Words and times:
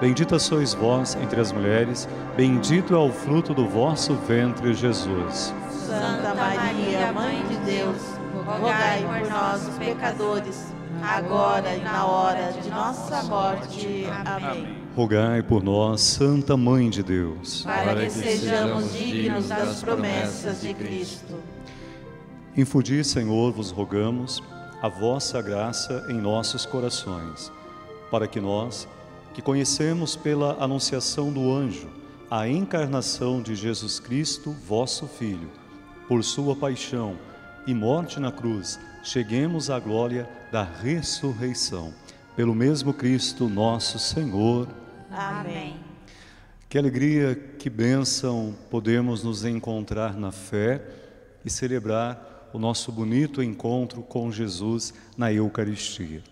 Bendita 0.00 0.38
sois 0.38 0.74
vós 0.74 1.16
entre 1.16 1.40
as 1.40 1.50
mulheres, 1.50 2.08
bendito 2.36 2.94
é 2.94 2.98
o 2.98 3.10
fruto 3.10 3.52
do 3.52 3.68
vosso 3.68 4.14
ventre, 4.14 4.72
Jesus. 4.72 5.52
Santa 5.68 6.34
Maria, 6.36 7.12
Mãe 7.12 7.42
de 7.48 7.56
Deus, 7.64 7.96
rogai 8.46 9.02
por 9.02 9.28
nós, 9.28 9.68
pecadores, 9.76 10.72
agora 11.02 11.74
e 11.74 11.82
na 11.82 12.06
hora 12.06 12.52
de 12.52 12.70
nossa 12.70 13.24
morte. 13.24 14.06
Amém. 14.24 14.76
Rogai 14.94 15.42
por 15.42 15.64
nós, 15.64 16.00
Santa 16.00 16.56
Mãe 16.56 16.88
de 16.88 17.02
Deus. 17.02 17.64
Para 17.64 17.96
que 17.96 18.10
sejamos 18.10 18.92
dignos 18.92 19.48
das 19.48 19.82
promessas 19.82 20.60
de 20.60 20.74
Cristo. 20.74 21.34
Infundi, 22.56 23.02
Senhor, 23.02 23.52
vos 23.52 23.72
rogamos 23.72 24.40
a 24.80 24.88
vossa 24.88 25.42
graça 25.42 26.06
em 26.08 26.20
nossos 26.20 26.64
corações, 26.64 27.50
para 28.12 28.28
que 28.28 28.40
nós, 28.40 28.86
que 29.38 29.42
conhecemos 29.42 30.16
pela 30.16 30.56
anunciação 30.60 31.32
do 31.32 31.52
anjo 31.54 31.88
a 32.28 32.48
encarnação 32.48 33.40
de 33.40 33.54
Jesus 33.54 34.00
Cristo, 34.00 34.50
vosso 34.50 35.06
Filho, 35.06 35.48
por 36.08 36.24
sua 36.24 36.56
paixão 36.56 37.16
e 37.64 37.72
morte 37.72 38.18
na 38.18 38.32
cruz, 38.32 38.80
cheguemos 39.04 39.70
à 39.70 39.78
glória 39.78 40.28
da 40.50 40.64
ressurreição. 40.64 41.94
Pelo 42.34 42.52
mesmo 42.52 42.92
Cristo, 42.92 43.48
nosso 43.48 43.96
Senhor. 44.00 44.66
Amém. 45.08 45.76
Que 46.68 46.76
alegria, 46.76 47.36
que 47.36 47.70
bênção 47.70 48.56
podemos 48.68 49.22
nos 49.22 49.44
encontrar 49.44 50.16
na 50.16 50.32
fé 50.32 50.84
e 51.44 51.48
celebrar 51.48 52.50
o 52.52 52.58
nosso 52.58 52.90
bonito 52.90 53.40
encontro 53.40 54.02
com 54.02 54.32
Jesus 54.32 54.92
na 55.16 55.32
Eucaristia. 55.32 56.24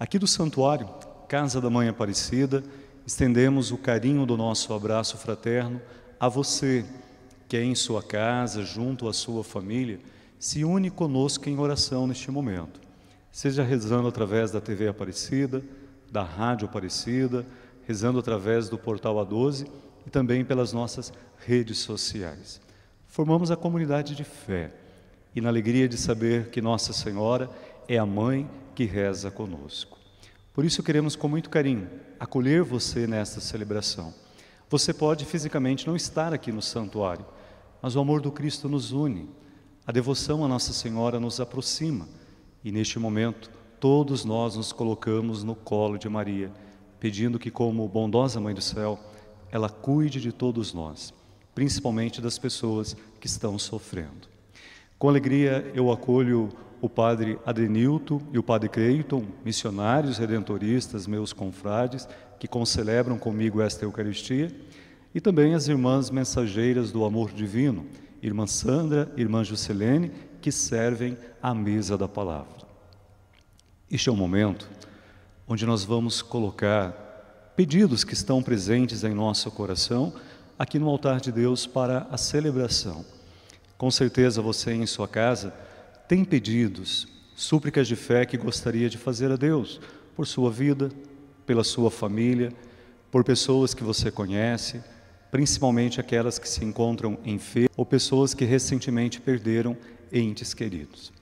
Aqui 0.00 0.18
do 0.18 0.26
santuário, 0.26 0.88
Casa 1.28 1.60
da 1.60 1.68
Mãe 1.68 1.88
Aparecida, 1.88 2.64
estendemos 3.06 3.70
o 3.70 3.76
carinho 3.76 4.24
do 4.24 4.34
nosso 4.34 4.72
abraço 4.72 5.18
fraterno 5.18 5.78
a 6.18 6.26
você 6.26 6.86
que 7.46 7.54
é 7.54 7.62
em 7.62 7.74
sua 7.74 8.02
casa, 8.02 8.62
junto 8.62 9.06
à 9.06 9.12
sua 9.12 9.44
família, 9.44 10.00
se 10.38 10.64
une 10.64 10.90
conosco 10.90 11.46
em 11.50 11.58
oração 11.58 12.06
neste 12.06 12.30
momento. 12.30 12.80
Seja 13.30 13.62
rezando 13.62 14.08
através 14.08 14.50
da 14.50 14.58
TV 14.58 14.88
Aparecida, 14.88 15.62
da 16.10 16.22
Rádio 16.22 16.66
Aparecida, 16.66 17.44
rezando 17.86 18.18
através 18.18 18.70
do 18.70 18.78
portal 18.78 19.16
A12 19.16 19.68
e 20.06 20.10
também 20.10 20.46
pelas 20.46 20.72
nossas 20.72 21.12
redes 21.36 21.76
sociais. 21.76 22.58
Formamos 23.06 23.50
a 23.50 23.56
comunidade 23.56 24.14
de 24.14 24.24
fé 24.24 24.72
e 25.36 25.42
na 25.42 25.50
alegria 25.50 25.86
de 25.86 25.98
saber 25.98 26.48
que 26.48 26.62
Nossa 26.62 26.94
Senhora 26.94 27.50
é 27.86 27.98
a 27.98 28.06
mãe 28.06 28.48
que 28.74 28.84
reza 28.84 29.30
conosco. 29.30 29.97
Por 30.58 30.64
isso 30.64 30.82
queremos 30.82 31.14
com 31.14 31.28
muito 31.28 31.50
carinho 31.50 31.88
acolher 32.18 32.64
você 32.64 33.06
nesta 33.06 33.40
celebração. 33.40 34.12
Você 34.68 34.92
pode 34.92 35.24
fisicamente 35.24 35.86
não 35.86 35.94
estar 35.94 36.34
aqui 36.34 36.50
no 36.50 36.60
santuário, 36.60 37.24
mas 37.80 37.94
o 37.94 38.00
amor 38.00 38.20
do 38.20 38.32
Cristo 38.32 38.68
nos 38.68 38.90
une. 38.90 39.30
A 39.86 39.92
devoção 39.92 40.44
a 40.44 40.48
Nossa 40.48 40.72
Senhora 40.72 41.20
nos 41.20 41.38
aproxima 41.38 42.08
e 42.64 42.72
neste 42.72 42.98
momento 42.98 43.52
todos 43.78 44.24
nós 44.24 44.56
nos 44.56 44.72
colocamos 44.72 45.44
no 45.44 45.54
colo 45.54 45.96
de 45.96 46.08
Maria, 46.08 46.50
pedindo 46.98 47.38
que, 47.38 47.52
como 47.52 47.86
bondosa 47.86 48.40
Mãe 48.40 48.52
do 48.52 48.60
Céu, 48.60 48.98
ela 49.52 49.68
cuide 49.68 50.20
de 50.20 50.32
todos 50.32 50.74
nós, 50.74 51.14
principalmente 51.54 52.20
das 52.20 52.36
pessoas 52.36 52.96
que 53.20 53.28
estão 53.28 53.60
sofrendo. 53.60 54.26
Com 54.98 55.08
alegria 55.08 55.70
eu 55.72 55.92
acolho 55.92 56.48
o 56.80 56.88
Padre 56.88 57.38
Adrenilto 57.44 58.20
e 58.32 58.38
o 58.38 58.42
Padre 58.42 58.68
Creighton, 58.68 59.24
missionários 59.44 60.18
redentoristas, 60.18 61.06
meus 61.06 61.32
confrades, 61.32 62.08
que 62.38 62.46
concelebram 62.46 63.18
comigo 63.18 63.60
esta 63.60 63.84
Eucaristia, 63.84 64.54
e 65.14 65.20
também 65.20 65.54
as 65.54 65.68
irmãs 65.68 66.10
mensageiras 66.10 66.92
do 66.92 67.04
amor 67.04 67.32
divino, 67.32 67.86
irmã 68.22 68.46
Sandra, 68.46 69.10
irmã 69.16 69.42
Juscelene, 69.42 70.12
que 70.40 70.52
servem 70.52 71.16
à 71.42 71.54
mesa 71.54 71.98
da 71.98 72.06
palavra. 72.06 72.68
Este 73.90 74.08
é 74.08 74.12
o 74.12 74.16
momento 74.16 74.68
onde 75.48 75.64
nós 75.64 75.82
vamos 75.82 76.20
colocar 76.20 77.52
pedidos 77.56 78.04
que 78.04 78.12
estão 78.12 78.42
presentes 78.42 79.02
em 79.02 79.14
nosso 79.14 79.50
coração 79.50 80.12
aqui 80.58 80.78
no 80.78 80.88
altar 80.88 81.20
de 81.20 81.32
Deus 81.32 81.66
para 81.66 82.06
a 82.10 82.18
celebração. 82.18 83.04
Com 83.78 83.90
certeza 83.90 84.42
você 84.42 84.72
em 84.74 84.86
sua 84.86 85.08
casa 85.08 85.54
tem 86.08 86.24
pedidos, 86.24 87.06
súplicas 87.36 87.86
de 87.86 87.94
fé 87.94 88.24
que 88.24 88.38
gostaria 88.38 88.88
de 88.88 88.96
fazer 88.96 89.30
a 89.30 89.36
Deus 89.36 89.78
por 90.16 90.26
sua 90.26 90.50
vida, 90.50 90.90
pela 91.44 91.62
sua 91.62 91.90
família, 91.90 92.50
por 93.10 93.22
pessoas 93.22 93.74
que 93.74 93.84
você 93.84 94.10
conhece, 94.10 94.82
principalmente 95.30 96.00
aquelas 96.00 96.38
que 96.38 96.48
se 96.48 96.64
encontram 96.64 97.18
enfermas 97.26 97.68
ou 97.76 97.84
pessoas 97.84 98.32
que 98.32 98.46
recentemente 98.46 99.20
perderam 99.20 99.76
entes 100.10 100.54
queridos. 100.54 101.12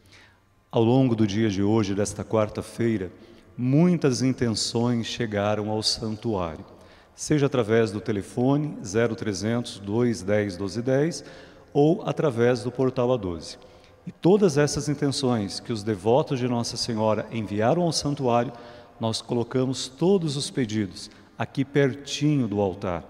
Ao 0.71 0.85
longo 0.85 1.17
do 1.17 1.27
dia 1.27 1.51
de 1.51 1.65
hoje, 1.65 1.93
desta 1.93 2.25
quarta-feira, 2.25 3.11
muitas 3.59 4.23
intenções 4.23 5.07
chegaram 5.07 5.69
ao 5.69 5.83
santuário, 5.83 6.65
seja 7.13 7.47
através 7.47 7.91
do 7.91 8.01
telefone 8.01 8.79
0300 8.85 9.81
210 9.81 10.57
1210 10.57 11.25
ou 11.73 12.03
através 12.07 12.63
do 12.63 12.71
portal 12.71 13.09
A12. 13.09 13.59
E 14.07 14.13
todas 14.13 14.57
essas 14.57 14.89
intenções 14.89 15.59
que 15.59 15.73
os 15.73 15.83
devotos 15.83 16.39
de 16.39 16.47
Nossa 16.47 16.77
Senhora 16.77 17.27
enviaram 17.33 17.83
ao 17.83 17.93
santuário, 17.93 18.53
nós 19.01 19.21
colocamos 19.21 19.89
todos 19.89 20.37
os 20.37 20.49
pedidos 20.51 21.11
aqui 21.37 21.65
pertinho 21.65 22.47
do 22.47 22.61
altar 22.61 23.05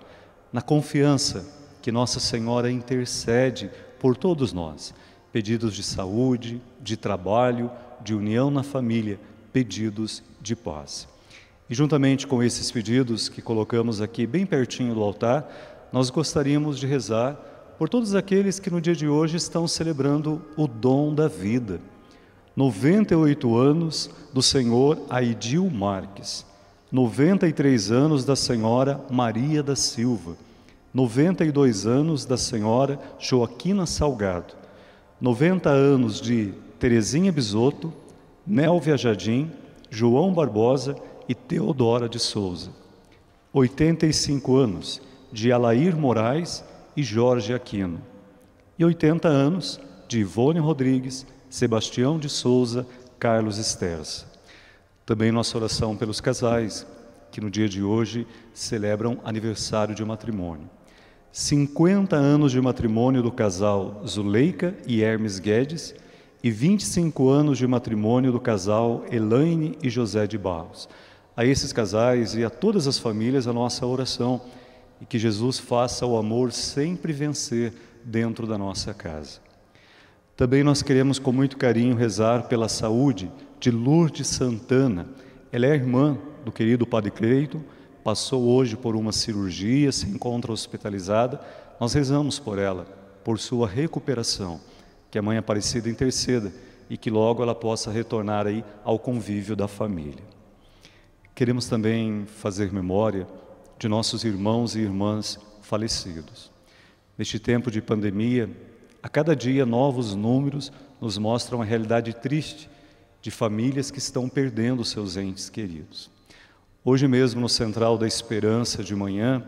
na 0.53 0.63
confiança 0.63 1.47
que 1.83 1.93
Nossa 1.93 2.19
Senhora 2.19 2.71
intercede 2.71 3.71
por 4.01 4.17
todos 4.17 4.53
nós. 4.53 4.95
Pedidos 5.31 5.75
de 5.75 5.83
saúde, 5.83 6.63
de 6.81 6.97
trabalho, 6.97 7.71
de 8.01 8.15
união 8.15 8.51
na 8.51 8.63
família, 8.63 9.21
pedidos 9.53 10.23
de 10.41 10.57
paz. 10.57 11.07
E 11.69 11.75
juntamente 11.75 12.27
com 12.27 12.43
esses 12.43 12.71
pedidos 12.71 13.29
que 13.29 13.43
colocamos 13.43 14.01
aqui 14.01 14.27
bem 14.27 14.47
pertinho 14.47 14.95
do 14.95 15.03
altar, 15.03 15.47
nós 15.93 16.09
gostaríamos 16.09 16.79
de 16.79 16.87
rezar 16.87 17.39
por 17.79 17.89
todos 17.89 18.15
aqueles 18.15 18.59
que 18.59 18.71
no 18.71 18.81
dia 18.81 18.95
de 18.95 19.07
hoje 19.07 19.37
estão 19.37 19.69
celebrando 19.69 20.43
o 20.57 20.67
dom 20.67 21.15
da 21.15 21.29
vida. 21.29 21.81
98 22.55 23.57
anos 23.57 24.11
do 24.33 24.41
senhor 24.41 24.99
Aidil 25.11 25.69
Marques, 25.71 26.47
93 26.91 27.91
anos 27.91 28.25
da 28.25 28.35
senhora 28.35 29.05
Maria 29.11 29.63
da 29.63 29.77
Silva, 29.77 30.37
92 30.95 31.87
anos 31.87 32.25
da 32.25 32.39
senhora 32.39 32.99
Joaquina 33.19 33.85
Salgado, 33.85 34.55
90 35.21 35.69
anos 35.69 36.19
de 36.19 36.55
Terezinha 36.79 37.31
Bisotto, 37.31 37.93
Nélvia 38.47 38.97
Jardim, 38.97 39.51
João 39.91 40.33
Barbosa 40.33 40.97
e 41.29 41.35
Teodora 41.35 42.09
de 42.09 42.19
Souza. 42.19 42.71
85 43.53 44.57
anos 44.57 45.03
de 45.31 45.53
Alair 45.53 45.95
Moraes 45.95 46.65
e 46.97 47.03
Jorge 47.03 47.53
Aquino. 47.53 48.01
E 48.79 48.85
80 48.85 49.29
anos 49.29 49.81
de 50.09 50.21
Ivone 50.21 50.59
Rodrigues, 50.59 51.27
Sebastião 51.51 52.19
de 52.19 52.29
Souza, 52.29 52.87
Carlos 53.19 53.59
Esterza. 53.59 54.25
Também 55.05 55.31
nossa 55.31 55.57
oração 55.57 55.97
pelos 55.97 56.21
casais 56.21 56.87
que 57.31 57.41
no 57.41 57.51
dia 57.51 57.69
de 57.69 57.83
hoje 57.83 58.27
celebram 58.55 59.19
aniversário 59.25 59.95
de 59.95 60.05
matrimônio. 60.05 60.69
50 61.31 62.17
anos 62.17 62.51
de 62.51 62.61
matrimônio 62.61 63.23
do 63.23 63.31
casal 63.31 64.03
Zuleika 64.07 64.75
e 64.87 65.03
Hermes 65.03 65.39
Guedes 65.39 65.95
e 66.43 66.51
25 66.51 67.29
anos 67.29 67.59
de 67.59 67.67
matrimônio 67.67 68.33
do 68.33 68.41
casal 68.41 69.05
Elaine 69.11 69.77
e 69.83 69.91
José 69.91 70.27
de 70.27 70.39
Barros. 70.39 70.89
A 71.37 71.45
esses 71.45 71.73
casais 71.73 72.35
e 72.35 72.43
a 72.43 72.49
todas 72.49 72.87
as 72.87 72.99
famílias 72.99 73.47
a 73.47 73.53
nossa 73.53 73.85
oração 73.85 74.41
e 75.01 75.07
que 75.07 75.19
Jesus 75.19 75.59
faça 75.59 76.07
o 76.07 76.17
amor 76.17 76.53
sempre 76.53 77.13
vencer 77.13 77.73
dentro 78.05 78.47
da 78.47 78.57
nossa 78.57 78.95
casa. 78.95 79.41
Também 80.37 80.63
nós 80.63 80.83
queremos 80.83 81.19
com 81.19 81.33
muito 81.33 81.57
carinho 81.57 81.97
rezar 81.97 82.47
pela 82.49 82.69
saúde 82.69 83.31
de 83.59 83.71
Lourdes 83.71 84.29
Santana. 84.29 85.09
Ela 85.51 85.67
é 85.67 85.75
irmã 85.75 86.19
do 86.45 86.53
querido 86.53 86.87
Padre 86.87 87.11
Cleiton, 87.11 87.63
passou 88.05 88.45
hoje 88.45 88.77
por 88.77 88.95
uma 88.95 89.13
cirurgia, 89.13 89.91
se 89.91 90.07
encontra 90.07 90.53
hospitalizada. 90.53 91.41
Nós 91.81 91.93
rezamos 91.95 92.39
por 92.39 92.59
ela, 92.59 92.85
por 93.25 93.39
sua 93.39 93.67
recuperação, 93.67 94.61
que 95.11 95.19
a 95.19 95.23
Mãe 95.23 95.39
Aparecida 95.39 95.89
interceda 95.89 96.53
e 96.89 96.97
que 96.97 97.11
logo 97.11 97.43
ela 97.43 97.55
possa 97.55 97.91
retornar 97.91 98.47
aí 98.47 98.65
ao 98.85 98.99
convívio 98.99 99.57
da 99.57 99.67
família. 99.67 100.23
Queremos 101.35 101.67
também 101.67 102.25
fazer 102.27 102.73
memória 102.73 103.27
de 103.79 103.89
nossos 103.89 104.25
irmãos 104.25 104.75
e 104.75 104.81
irmãs 104.81 105.39
falecidos. 105.63 106.51
Neste 107.19 107.39
tempo 107.39 107.71
de 107.71 107.81
pandemia, 107.81 108.51
a 109.03 109.09
cada 109.09 109.35
dia 109.35 109.65
novos 109.65 110.15
números 110.15 110.73
nos 111.01 111.19
mostram 111.19 111.63
a 111.63 111.65
realidade 111.65 112.15
triste 112.15 112.69
de 113.21 113.31
famílias 113.31 113.91
que 113.91 113.99
estão 113.99 114.29
perdendo 114.29 114.85
seus 114.85 115.17
entes 115.17 115.49
queridos. 115.49 116.11
Hoje 116.85 117.09
mesmo, 117.09 117.41
no 117.41 117.49
Central 117.49 117.99
da 117.99 118.07
Esperança 118.07 118.85
de 118.85 118.95
manhã, 118.95 119.45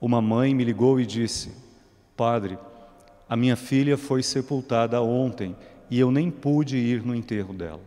uma 0.00 0.22
mãe 0.22 0.54
me 0.54 0.64
ligou 0.64 1.00
e 1.00 1.06
disse: 1.06 1.52
Padre, 2.16 2.58
a 3.28 3.36
minha 3.36 3.56
filha 3.56 3.96
foi 3.96 4.22
sepultada 4.22 5.00
ontem 5.02 5.56
e 5.90 5.98
eu 5.98 6.10
nem 6.10 6.30
pude 6.30 6.76
ir 6.76 7.04
no 7.04 7.14
enterro 7.14 7.52
dela. 7.52 7.82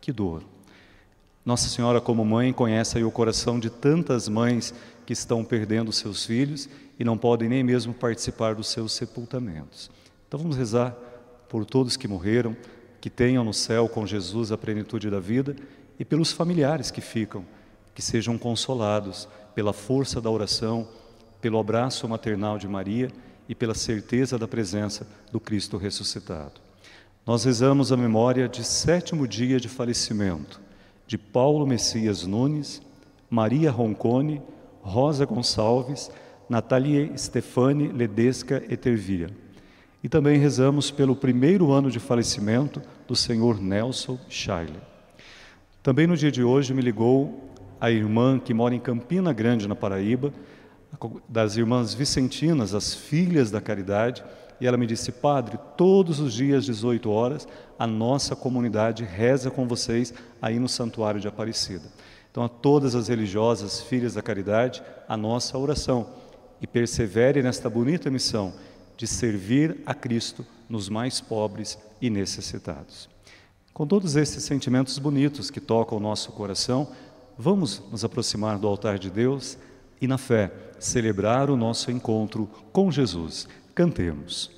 Que 0.00 0.12
dor! 0.12 0.42
Nossa 1.48 1.70
Senhora, 1.70 1.98
como 1.98 2.26
mãe, 2.26 2.52
conhece 2.52 3.02
o 3.02 3.10
coração 3.10 3.58
de 3.58 3.70
tantas 3.70 4.28
mães 4.28 4.74
que 5.06 5.14
estão 5.14 5.42
perdendo 5.42 5.90
seus 5.90 6.26
filhos 6.26 6.68
e 7.00 7.04
não 7.04 7.16
podem 7.16 7.48
nem 7.48 7.64
mesmo 7.64 7.94
participar 7.94 8.54
dos 8.54 8.68
seus 8.68 8.92
sepultamentos. 8.92 9.90
Então 10.28 10.38
vamos 10.38 10.58
rezar 10.58 10.94
por 11.48 11.64
todos 11.64 11.96
que 11.96 12.06
morreram, 12.06 12.54
que 13.00 13.08
tenham 13.08 13.42
no 13.44 13.54
céu 13.54 13.88
com 13.88 14.06
Jesus 14.06 14.52
a 14.52 14.58
plenitude 14.58 15.08
da 15.08 15.20
vida 15.20 15.56
e 15.98 16.04
pelos 16.04 16.32
familiares 16.32 16.90
que 16.90 17.00
ficam 17.00 17.46
que 17.94 18.02
sejam 18.02 18.36
consolados 18.36 19.26
pela 19.54 19.72
força 19.72 20.20
da 20.20 20.28
oração, 20.28 20.86
pelo 21.40 21.58
abraço 21.58 22.06
maternal 22.06 22.58
de 22.58 22.68
Maria 22.68 23.10
e 23.48 23.54
pela 23.54 23.74
certeza 23.74 24.38
da 24.38 24.46
presença 24.46 25.06
do 25.32 25.40
Cristo 25.40 25.78
ressuscitado. 25.78 26.60
Nós 27.26 27.44
rezamos 27.44 27.90
a 27.90 27.96
memória 27.96 28.46
de 28.50 28.62
sétimo 28.62 29.26
dia 29.26 29.58
de 29.58 29.66
falecimento 29.70 30.67
de 31.08 31.16
Paulo 31.16 31.66
Messias 31.66 32.26
Nunes, 32.26 32.82
Maria 33.30 33.70
Roncone, 33.70 34.42
Rosa 34.82 35.24
Gonçalves, 35.24 36.10
Natalia 36.50 37.10
Stefani 37.16 37.88
Ledesca 37.88 38.62
Etervia. 38.68 39.30
E 40.04 40.08
também 40.08 40.38
rezamos 40.38 40.90
pelo 40.90 41.16
primeiro 41.16 41.72
ano 41.72 41.90
de 41.90 41.98
falecimento 41.98 42.82
do 43.06 43.16
senhor 43.16 43.58
Nelson 43.58 44.18
Schuyler. 44.28 44.82
Também 45.82 46.06
no 46.06 46.14
dia 46.14 46.30
de 46.30 46.42
hoje 46.42 46.74
me 46.74 46.82
ligou 46.82 47.50
a 47.80 47.90
irmã 47.90 48.38
que 48.38 48.52
mora 48.52 48.74
em 48.74 48.80
Campina 48.80 49.32
Grande, 49.32 49.66
na 49.66 49.74
Paraíba, 49.74 50.30
das 51.26 51.56
irmãs 51.56 51.94
Vicentinas, 51.94 52.74
as 52.74 52.94
filhas 52.94 53.50
da 53.50 53.62
caridade, 53.62 54.22
e 54.60 54.66
ela 54.66 54.76
me 54.76 54.86
disse: 54.86 55.12
Padre, 55.12 55.58
todos 55.76 56.20
os 56.20 56.32
dias, 56.34 56.64
18 56.64 57.10
horas, 57.10 57.46
a 57.78 57.86
nossa 57.86 58.34
comunidade 58.34 59.04
reza 59.04 59.50
com 59.50 59.66
vocês 59.66 60.12
aí 60.40 60.58
no 60.58 60.68
Santuário 60.68 61.20
de 61.20 61.28
Aparecida. 61.28 61.88
Então, 62.30 62.42
a 62.42 62.48
todas 62.48 62.94
as 62.94 63.08
religiosas, 63.08 63.80
filhas 63.80 64.14
da 64.14 64.22
caridade, 64.22 64.82
a 65.08 65.16
nossa 65.16 65.56
oração. 65.56 66.06
E 66.60 66.66
persevere 66.66 67.42
nesta 67.42 67.70
bonita 67.70 68.10
missão 68.10 68.52
de 68.96 69.06
servir 69.06 69.80
a 69.86 69.94
Cristo 69.94 70.44
nos 70.68 70.88
mais 70.88 71.20
pobres 71.20 71.78
e 72.00 72.10
necessitados. 72.10 73.08
Com 73.72 73.86
todos 73.86 74.16
esses 74.16 74.42
sentimentos 74.42 74.98
bonitos 74.98 75.52
que 75.52 75.60
tocam 75.60 75.98
o 75.98 76.00
nosso 76.00 76.32
coração, 76.32 76.88
Vamos 77.40 77.80
nos 77.92 78.04
aproximar 78.04 78.58
do 78.58 78.66
altar 78.66 78.98
de 78.98 79.08
Deus 79.08 79.56
e, 80.00 80.08
na 80.08 80.18
fé, 80.18 80.50
celebrar 80.80 81.48
o 81.48 81.56
nosso 81.56 81.88
encontro 81.88 82.50
com 82.72 82.90
Jesus. 82.90 83.46
Cantemos. 83.78 84.57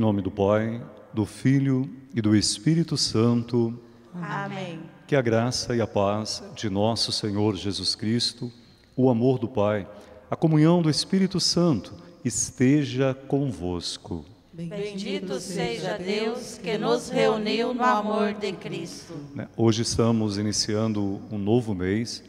Em 0.00 0.02
nome 0.02 0.22
do 0.22 0.30
Pai, 0.30 0.82
do 1.12 1.26
Filho 1.26 1.86
e 2.14 2.22
do 2.22 2.34
Espírito 2.34 2.96
Santo. 2.96 3.78
Amém. 4.14 4.80
Que 5.06 5.14
a 5.14 5.20
graça 5.20 5.76
e 5.76 5.80
a 5.82 5.86
paz 5.86 6.42
de 6.56 6.70
nosso 6.70 7.12
Senhor 7.12 7.54
Jesus 7.54 7.94
Cristo, 7.94 8.50
o 8.96 9.10
amor 9.10 9.38
do 9.38 9.46
Pai, 9.46 9.86
a 10.30 10.34
comunhão 10.34 10.80
do 10.80 10.88
Espírito 10.88 11.38
Santo 11.38 11.92
esteja 12.24 13.12
convosco. 13.12 14.24
Bendito 14.54 15.38
seja 15.38 15.98
Deus 15.98 16.56
que 16.56 16.78
nos 16.78 17.10
reuniu 17.10 17.74
no 17.74 17.84
amor 17.84 18.32
de 18.32 18.52
Cristo. 18.52 19.12
Né, 19.34 19.48
hoje 19.54 19.82
estamos 19.82 20.38
iniciando 20.38 21.20
um 21.30 21.36
novo 21.36 21.74
mês, 21.74 22.24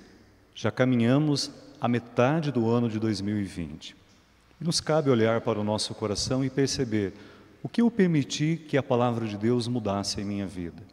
já 0.54 0.72
caminhamos 0.72 1.50
a 1.80 1.88
metade 1.88 2.51
do 2.51 2.70
ano 2.70 2.90
de 2.90 3.00
2020. 3.00 3.96
E 4.60 4.63
nos 4.66 4.82
cabe 4.82 5.10
olhar 5.10 5.40
para 5.40 5.58
o 5.58 5.63
nosso 5.63 5.96
coração 5.96 6.44
e 6.44 6.50
perceber 6.50 7.13
o 7.63 7.70
que 7.70 7.82
eu 7.82 7.91
permiti 7.91 8.58
que 8.68 8.77
a 8.77 8.84
palavra 8.84 9.27
de 9.27 9.38
Deus 9.38 9.68
mudasse 9.68 10.20
em 10.20 10.25
minha 10.25 10.48
vida? 10.48 10.84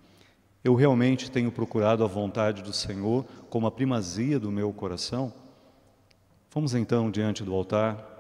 Eu 0.63 0.75
realmente 0.75 1.31
tenho 1.31 1.51
procurado 1.51 2.05
a 2.05 2.07
vontade 2.07 2.63
do 2.63 2.73
Senhor 2.73 3.25
como 3.49 3.67
a 3.67 3.71
primazia 3.71 4.39
do 4.39 4.51
meu 4.51 4.73
coração? 4.73 5.33
Vamos 6.53 6.75
então 6.75 7.11
diante 7.11 7.43
do 7.43 7.55
altar 7.55 8.17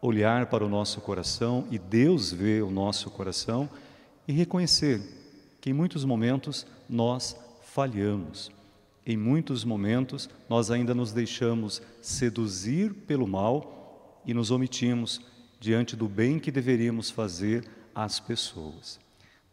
olhar 0.00 0.46
para 0.46 0.64
o 0.64 0.68
nosso 0.68 1.00
coração 1.00 1.66
e 1.70 1.78
Deus 1.78 2.32
vê 2.32 2.60
o 2.62 2.70
nosso 2.70 3.10
coração 3.10 3.68
e 4.26 4.32
reconhecer 4.32 5.00
que 5.60 5.70
em 5.70 5.72
muitos 5.72 6.04
momentos 6.04 6.66
nós 6.88 7.36
falhamos. 7.62 8.50
Em 9.06 9.16
muitos 9.16 9.64
momentos 9.64 10.28
nós 10.48 10.70
ainda 10.70 10.94
nos 10.94 11.12
deixamos 11.12 11.80
seduzir 12.02 12.92
pelo 12.92 13.26
mal 13.26 14.20
e 14.26 14.34
nos 14.34 14.50
omitimos 14.50 15.20
diante 15.60 15.94
do 15.94 16.08
bem 16.08 16.38
que 16.38 16.50
deveríamos 16.50 17.10
fazer 17.10 17.64
às 17.94 18.18
pessoas. 18.20 18.98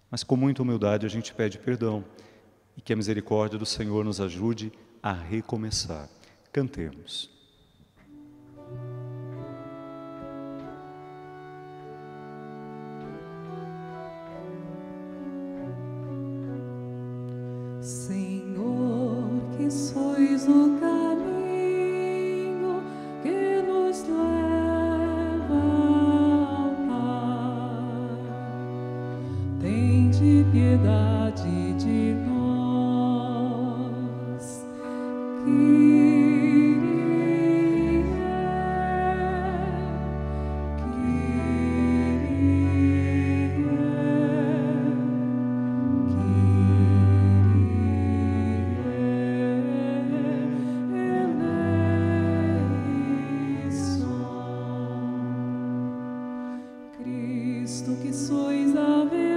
Mas 0.10 0.24
com 0.24 0.36
muita 0.36 0.62
humildade 0.62 1.06
a 1.06 1.10
gente 1.10 1.34
pede 1.34 1.58
perdão 1.58 2.04
e 2.76 2.82
que 2.82 2.92
a 2.92 2.96
misericórdia 2.96 3.60
do 3.60 3.66
Senhor 3.66 4.04
nos 4.04 4.20
ajude 4.20 4.72
a 5.02 5.14
recomeçar. 5.14 6.10
Cantemos. 6.52 7.32
Cristo 57.82 57.98
que 58.00 58.14
sois 58.14 58.76
a 58.76 59.04
verdade. 59.06 59.31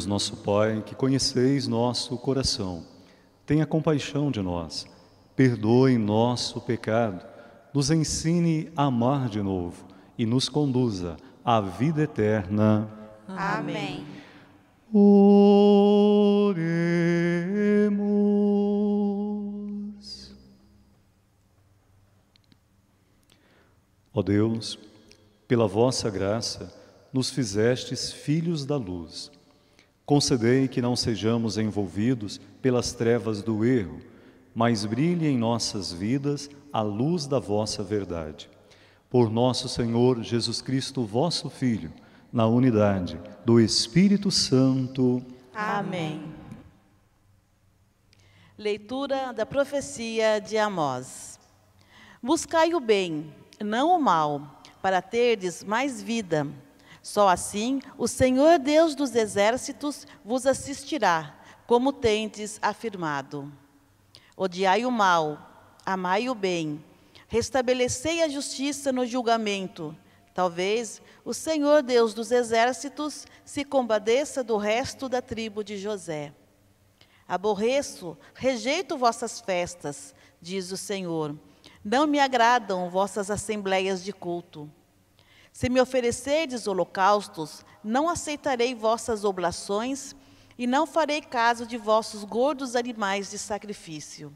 Deus, 0.00 0.06
nosso 0.06 0.36
Pai, 0.38 0.82
que 0.86 0.94
conheceis 0.94 1.68
nosso 1.68 2.16
coração, 2.16 2.86
tenha 3.44 3.66
compaixão 3.66 4.30
de 4.30 4.40
nós, 4.40 4.86
perdoe 5.36 5.98
nosso 5.98 6.58
pecado, 6.60 7.22
nos 7.74 7.90
ensine 7.90 8.72
a 8.74 8.84
amar 8.84 9.28
de 9.28 9.42
novo 9.42 9.84
e 10.16 10.24
nos 10.24 10.48
conduza 10.48 11.18
à 11.44 11.60
vida 11.60 12.02
eterna. 12.02 12.88
Amém. 13.28 14.06
Oremos. 14.90 15.20
Ó 24.14 24.22
Deus, 24.22 24.78
pela 25.46 25.68
vossa 25.68 26.08
graça, 26.08 26.74
nos 27.12 27.28
fizestes 27.28 28.10
filhos 28.10 28.64
da 28.64 28.76
luz 28.76 29.30
Concedei 30.10 30.66
que 30.66 30.82
não 30.82 30.96
sejamos 30.96 31.56
envolvidos 31.56 32.40
pelas 32.60 32.92
trevas 32.92 33.44
do 33.44 33.64
erro, 33.64 34.00
mas 34.52 34.84
brilhe 34.84 35.28
em 35.28 35.38
nossas 35.38 35.92
vidas 35.92 36.50
a 36.72 36.82
luz 36.82 37.28
da 37.28 37.38
vossa 37.38 37.84
verdade. 37.84 38.50
Por 39.08 39.30
nosso 39.30 39.68
Senhor 39.68 40.20
Jesus 40.20 40.60
Cristo, 40.60 41.04
vosso 41.04 41.48
Filho, 41.48 41.92
na 42.32 42.44
unidade 42.44 43.20
do 43.44 43.60
Espírito 43.60 44.32
Santo. 44.32 45.24
Amém. 45.54 46.24
Leitura 48.58 49.32
da 49.32 49.46
profecia 49.46 50.40
de 50.40 50.58
Amós. 50.58 51.38
Buscai 52.20 52.74
o 52.74 52.80
bem, 52.80 53.32
não 53.60 53.96
o 53.96 54.02
mal, 54.02 54.60
para 54.82 55.00
terdes 55.00 55.62
mais 55.62 56.02
vida 56.02 56.48
só 57.02 57.28
assim 57.28 57.80
o 57.96 58.06
Senhor 58.06 58.58
Deus 58.58 58.94
dos 58.94 59.14
exércitos 59.14 60.06
vos 60.24 60.46
assistirá, 60.46 61.34
como 61.66 61.92
tendes 61.92 62.58
afirmado. 62.60 63.50
Odiai 64.36 64.84
o 64.84 64.90
mal, 64.90 65.74
amai 65.84 66.28
o 66.28 66.34
bem, 66.34 66.84
restabelecei 67.28 68.22
a 68.22 68.28
justiça 68.28 68.92
no 68.92 69.06
julgamento. 69.06 69.96
Talvez 70.34 71.02
o 71.24 71.34
Senhor 71.34 71.82
Deus 71.82 72.14
dos 72.14 72.30
exércitos 72.30 73.26
se 73.44 73.64
compadeça 73.64 74.42
do 74.42 74.56
resto 74.56 75.08
da 75.08 75.20
tribo 75.20 75.62
de 75.62 75.76
José. 75.76 76.32
Aborreço, 77.26 78.16
rejeito 78.34 78.96
vossas 78.98 79.40
festas, 79.40 80.14
diz 80.40 80.72
o 80.72 80.76
Senhor. 80.76 81.36
Não 81.84 82.06
me 82.06 82.18
agradam 82.18 82.90
vossas 82.90 83.30
assembleias 83.30 84.02
de 84.02 84.12
culto. 84.12 84.70
Se 85.52 85.68
me 85.68 85.80
oferecerdes 85.80 86.66
holocaustos, 86.66 87.64
não 87.82 88.08
aceitarei 88.08 88.74
vossas 88.74 89.24
oblações 89.24 90.14
e 90.56 90.66
não 90.66 90.86
farei 90.86 91.20
caso 91.20 91.66
de 91.66 91.76
vossos 91.76 92.24
gordos 92.24 92.76
animais 92.76 93.30
de 93.30 93.38
sacrifício. 93.38 94.32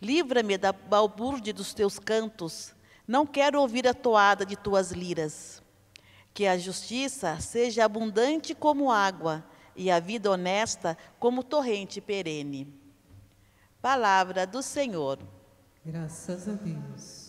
Livra-me 0.00 0.56
da 0.56 0.72
balbúrdia 0.72 1.52
dos 1.52 1.74
teus 1.74 1.98
cantos, 1.98 2.74
não 3.06 3.26
quero 3.26 3.60
ouvir 3.60 3.86
a 3.88 3.94
toada 3.94 4.46
de 4.46 4.56
tuas 4.56 4.92
liras. 4.92 5.62
Que 6.32 6.46
a 6.46 6.56
justiça 6.56 7.40
seja 7.40 7.84
abundante 7.84 8.54
como 8.54 8.90
água 8.90 9.44
e 9.74 9.90
a 9.90 9.98
vida 9.98 10.30
honesta 10.30 10.96
como 11.18 11.42
torrente 11.42 12.00
perene. 12.00 12.72
Palavra 13.82 14.46
do 14.46 14.62
Senhor. 14.62 15.18
Graças 15.84 16.48
a 16.48 16.52
Deus. 16.52 17.19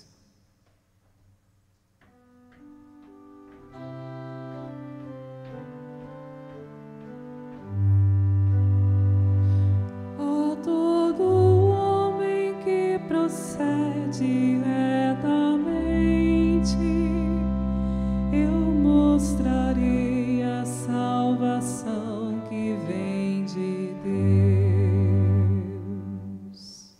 Procede 13.11 14.61
retamente, 14.63 15.87
eu 18.31 18.51
mostrarei 18.51 20.41
a 20.43 20.65
salvação 20.65 22.41
que 22.47 22.77
vem 22.87 23.43
de 23.45 23.93
Deus. 26.53 26.91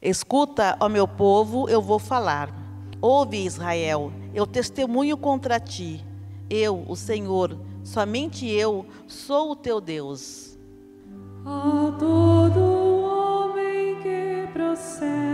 Escuta, 0.00 0.76
ó 0.80 0.88
meu 0.88 1.06
povo, 1.06 1.68
eu 1.68 1.82
vou 1.82 1.98
falar. 1.98 2.50
Ouve, 3.00 3.44
Israel, 3.44 4.12
eu 4.34 4.46
testemunho 4.46 5.16
contra 5.16 5.60
ti. 5.60 6.02
Eu, 6.48 6.84
o 6.88 6.96
Senhor, 6.96 7.58
somente 7.84 8.48
eu, 8.48 8.86
sou 9.06 9.52
o 9.52 9.56
teu 9.56 9.80
Deus. 9.80 10.58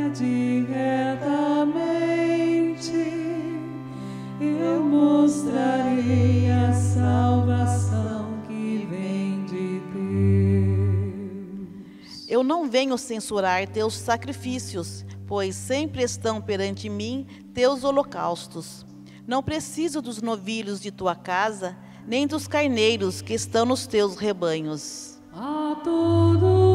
Procede 0.08 0.66
retamente, 0.68 1.92
eu 4.40 4.82
mostrarei 4.82 6.50
a 6.50 6.72
salvação 6.72 8.40
que 8.46 8.86
vem 8.88 9.44
de 9.44 9.80
Deus. 12.02 12.26
Eu 12.28 12.42
não 12.42 12.68
venho 12.68 12.96
censurar 12.96 13.68
teus 13.68 13.94
sacrifícios, 13.94 15.04
pois 15.26 15.54
sempre 15.54 16.02
estão 16.02 16.40
perante 16.40 16.88
mim 16.88 17.26
teus 17.52 17.84
holocaustos. 17.84 18.86
Não 19.26 19.42
preciso 19.42 20.00
dos 20.00 20.22
novilhos 20.22 20.80
de 20.80 20.90
tua 20.90 21.14
casa, 21.14 21.76
nem 22.06 22.26
dos 22.26 22.48
carneiros 22.48 23.20
que 23.20 23.34
estão 23.34 23.66
nos 23.66 23.86
teus 23.86 24.16
rebanhos. 24.16 25.18
A 25.32 25.78
todo 25.84 26.46
homem 26.46 26.58
que 26.62 26.67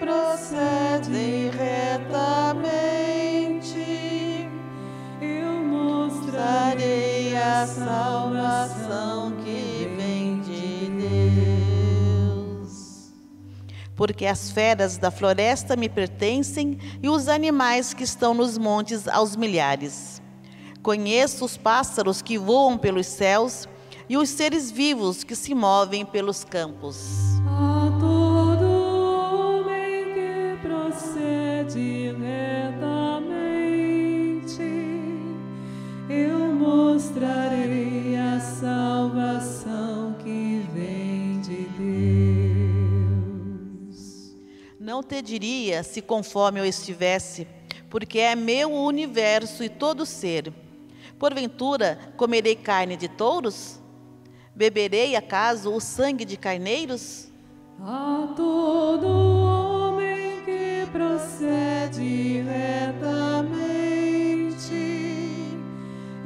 procede 0.00 1.50
retamente, 1.56 2.88
eu 5.20 5.52
mostrarei 5.62 7.36
a 7.36 7.66
salvação 7.66 9.32
que 9.44 9.86
vem 9.96 10.40
de 10.40 10.88
Deus. 12.58 13.12
Porque 13.94 14.24
as 14.24 14.50
feras 14.50 14.96
da 14.96 15.10
floresta 15.10 15.76
me 15.76 15.90
pertencem 15.90 16.78
e 17.02 17.08
os 17.10 17.28
animais 17.28 17.92
que 17.92 18.02
estão 18.02 18.32
nos 18.32 18.56
montes 18.56 19.06
aos 19.06 19.36
milhares. 19.36 20.22
Conheço 20.82 21.44
os 21.44 21.58
pássaros 21.58 22.22
que 22.22 22.38
voam 22.38 22.78
pelos 22.78 23.06
céus 23.06 23.68
e 24.08 24.16
os 24.16 24.30
seres 24.30 24.70
vivos 24.70 25.22
que 25.22 25.36
se 25.36 25.54
movem 25.54 26.06
pelos 26.06 26.42
campos. 26.42 27.30
Mostrarei 36.92 38.16
a 38.16 38.40
salvação 38.40 40.16
que 40.18 40.66
vem 40.74 41.40
de 41.40 41.68
Deus. 43.88 44.34
Não 44.78 45.00
te 45.00 45.22
diria 45.22 45.84
se 45.84 46.02
conforme 46.02 46.58
eu 46.58 46.64
estivesse, 46.64 47.46
porque 47.88 48.18
é 48.18 48.34
meu 48.34 48.72
o 48.72 48.84
universo 48.84 49.62
e 49.62 49.68
todo 49.68 50.04
ser. 50.04 50.52
Porventura 51.16 52.12
comerei 52.16 52.56
carne 52.56 52.96
de 52.96 53.06
touros? 53.08 53.78
Beberei 54.52 55.14
acaso 55.14 55.72
o 55.72 55.80
sangue 55.80 56.24
de 56.24 56.36
carneiros? 56.36 57.28
A 57.80 58.34
todo 58.36 59.06
homem 59.06 60.42
que 60.44 60.88
procede 60.90 62.42
retamente, 62.42 63.99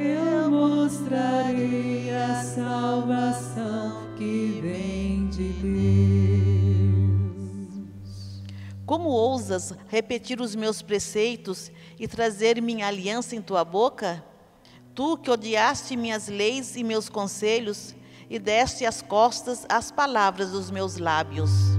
eu 0.07 0.51
mostrarei 0.51 2.15
a 2.15 2.43
salvação 2.43 4.15
que 4.17 4.61
vem 4.63 5.29
de 5.29 5.49
Deus. 5.53 5.85
Como 8.87 9.09
ousas 9.09 9.73
repetir 9.89 10.41
os 10.41 10.55
meus 10.55 10.83
preceitos 10.83 11.73
e 11.99 12.07
trazer 12.07 12.61
minha 12.61 12.87
aliança 12.87 13.35
em 13.35 13.41
tua 13.43 13.65
boca? 13.65 14.25
Tu 14.95 15.17
que 15.19 15.31
odiaste 15.31 15.97
minhas 15.97 16.29
leis 16.29 16.77
e 16.77 16.85
meus 16.85 17.09
conselhos 17.09 17.95
e 18.29 18.39
deste 18.39 18.87
as 18.87 19.03
costas 19.03 19.67
às 19.69 19.91
palavras 19.91 20.51
dos 20.51 20.71
meus 20.71 20.99
lábios. 20.99 21.74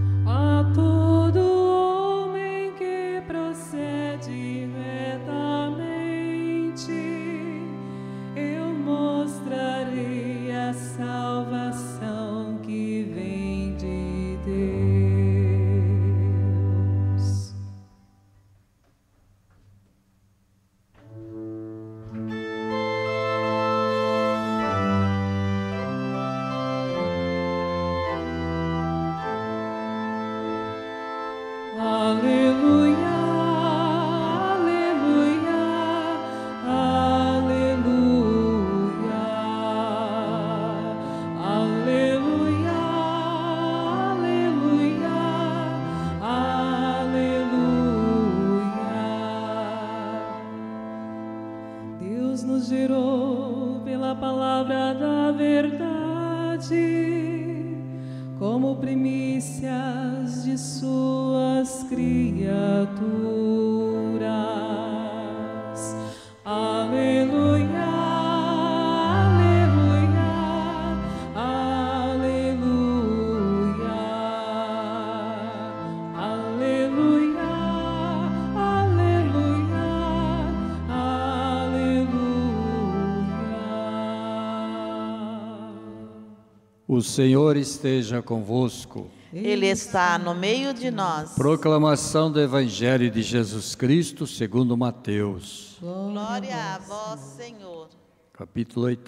Senhor 87.06 87.56
esteja 87.56 88.22
convosco. 88.22 89.10
Ele 89.34 89.68
está 89.68 90.18
no 90.18 90.34
meio 90.34 90.74
de 90.74 90.90
nós. 90.90 91.34
Proclamação 91.36 92.32
do 92.32 92.40
Evangelho 92.40 93.10
de 93.12 93.22
Jesus 93.22 93.76
Cristo 93.76 94.26
segundo 94.26 94.76
Mateus, 94.78 95.78
Glória 95.82 96.56
a 96.56 96.80
vós, 96.80 97.20
Senhor. 97.20 97.90
capítulo 98.34 98.86
8, 98.86 99.04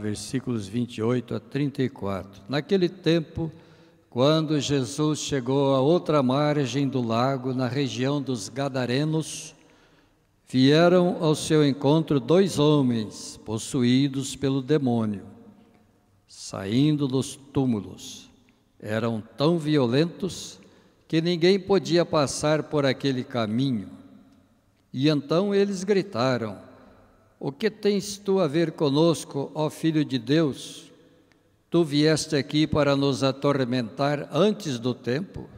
versículos 0.00 0.66
28 0.68 1.34
a 1.34 1.40
34. 1.40 2.42
Naquele 2.48 2.88
tempo, 2.88 3.50
quando 4.10 4.60
Jesus 4.60 5.20
chegou 5.20 5.74
à 5.74 5.80
outra 5.80 6.22
margem 6.22 6.86
do 6.86 7.00
lago, 7.00 7.54
na 7.54 7.66
região 7.66 8.20
dos 8.20 8.50
Gadarenos, 8.50 9.54
vieram 10.46 11.16
ao 11.18 11.34
seu 11.34 11.66
encontro 11.66 12.20
dois 12.20 12.58
homens 12.58 13.40
possuídos 13.42 14.36
pelo 14.36 14.60
demônio, 14.60 15.22
saindo 16.32 17.06
dos 17.06 17.36
túmulos. 17.36 18.30
Eram 18.80 19.22
tão 19.36 19.58
violentos 19.58 20.58
que 21.06 21.20
ninguém 21.20 21.60
podia 21.60 22.06
passar 22.06 22.62
por 22.62 22.86
aquele 22.86 23.22
caminho. 23.22 23.90
E 24.90 25.10
então 25.10 25.54
eles 25.54 25.84
gritaram: 25.84 26.58
O 27.38 27.52
que 27.52 27.70
tens 27.70 28.16
tu 28.16 28.40
a 28.40 28.48
ver 28.48 28.72
conosco, 28.72 29.52
ó 29.54 29.68
Filho 29.68 30.06
de 30.06 30.18
Deus? 30.18 30.90
Tu 31.68 31.84
vieste 31.84 32.34
aqui 32.34 32.66
para 32.66 32.96
nos 32.96 33.22
atormentar 33.22 34.26
antes 34.32 34.78
do 34.78 34.94
tempo? 34.94 35.50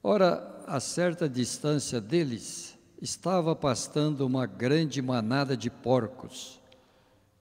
Ora, 0.00 0.62
a 0.68 0.78
certa 0.78 1.28
distância 1.28 2.00
deles 2.00 2.78
estava 3.02 3.56
pastando 3.56 4.24
uma 4.24 4.46
grande 4.46 5.02
manada 5.02 5.56
de 5.56 5.68
porcos. 5.68 6.60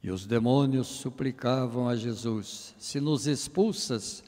E 0.03 0.11
os 0.11 0.25
demônios 0.25 0.87
suplicavam 0.87 1.87
a 1.87 1.95
Jesus: 1.95 2.75
Se 2.77 2.99
nos 2.99 3.25
expulsas, 3.25 4.21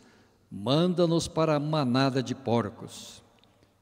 manda-nos 0.50 1.28
para 1.28 1.56
a 1.56 1.60
manada 1.60 2.24
de 2.24 2.34
porcos. 2.34 3.22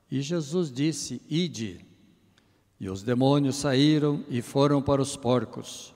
E 0.10 0.20
Jesus 0.20 0.72
disse: 0.72 1.22
Ide. 1.30 1.86
E 2.80 2.90
os 2.90 3.04
demônios 3.04 3.58
saíram 3.58 4.26
e 4.28 4.42
foram 4.42 4.82
para 4.82 5.02
os 5.02 5.16
porcos. 5.16 5.94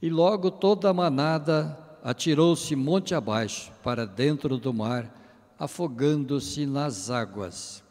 E 0.00 0.08
logo 0.08 0.50
toda 0.50 0.88
a 0.88 0.94
manada 0.94 1.78
atirou-se 2.02 2.74
monte 2.74 3.14
abaixo 3.14 3.70
para 3.82 4.06
dentro 4.06 4.56
do 4.56 4.72
mar, 4.72 5.14
afogando-se 5.58 6.64
nas 6.64 7.10
águas. 7.10 7.84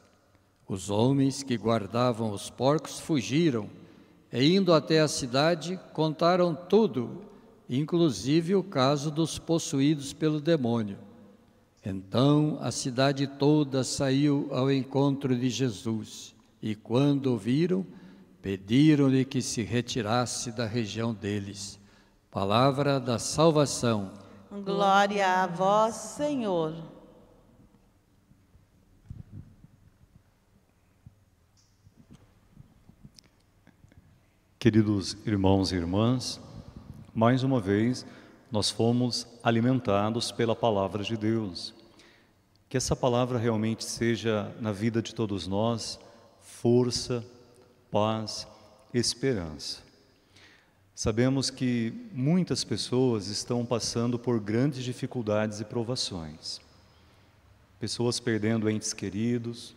Os 0.68 0.90
homens 0.90 1.44
que 1.44 1.56
guardavam 1.56 2.32
os 2.32 2.50
porcos 2.50 3.00
fugiram 3.00 3.70
e, 4.34 4.56
indo 4.56 4.74
até 4.74 5.00
a 5.00 5.08
cidade, 5.08 5.80
contaram 5.94 6.56
tudo, 6.56 7.22
inclusive 7.70 8.56
o 8.56 8.64
caso 8.64 9.10
dos 9.10 9.38
possuídos 9.40 10.14
pelo 10.14 10.40
demônio. 10.40 10.98
Então 11.86 12.58
a 12.62 12.72
cidade 12.72 13.28
toda 13.28 13.84
saiu 13.84 14.48
ao 14.52 14.72
encontro 14.72 15.36
de 15.38 15.50
Jesus 15.50 16.36
e, 16.62 16.74
quando 16.74 17.34
o 17.34 17.38
viram, 17.38 17.86
pediram-lhe 18.42 19.24
que 19.24 19.42
se 19.42 19.62
retirasse 19.62 20.52
da 20.52 20.66
região 20.66 21.14
deles. 21.14 21.80
Palavra 22.32 23.00
da 23.00 23.20
salvação. 23.20 24.12
Glória 24.64 25.44
a 25.44 25.48
vós, 25.48 25.96
Senhor. 25.96 26.76
Queridos 34.58 35.16
irmãos 35.28 35.72
e 35.72 35.76
irmãs, 35.76 36.42
mais 37.16 37.44
uma 37.44 37.62
vez 37.62 38.06
nós 38.52 38.70
fomos 38.70 39.26
alimentados 39.42 40.34
pela 40.34 40.54
palavra 40.54 41.02
de 41.02 41.16
Deus. 41.16 41.74
Que 42.68 42.76
essa 42.76 42.94
palavra 42.94 43.40
realmente 43.40 43.86
seja 43.86 44.54
na 44.60 44.74
vida 44.74 45.02
de 45.02 45.16
todos 45.16 45.48
nós 45.48 45.98
força, 46.42 47.26
paz, 47.90 48.46
esperança. 48.94 49.82
Sabemos 50.94 51.50
que 51.50 51.94
muitas 52.12 52.66
pessoas 52.66 53.28
estão 53.28 53.66
passando 53.66 54.20
por 54.20 54.40
grandes 54.40 54.84
dificuldades 54.84 55.62
e 55.62 55.66
provações. 55.66 56.60
Pessoas 57.80 58.20
perdendo 58.20 58.70
entes 58.70 58.92
queridos, 58.94 59.74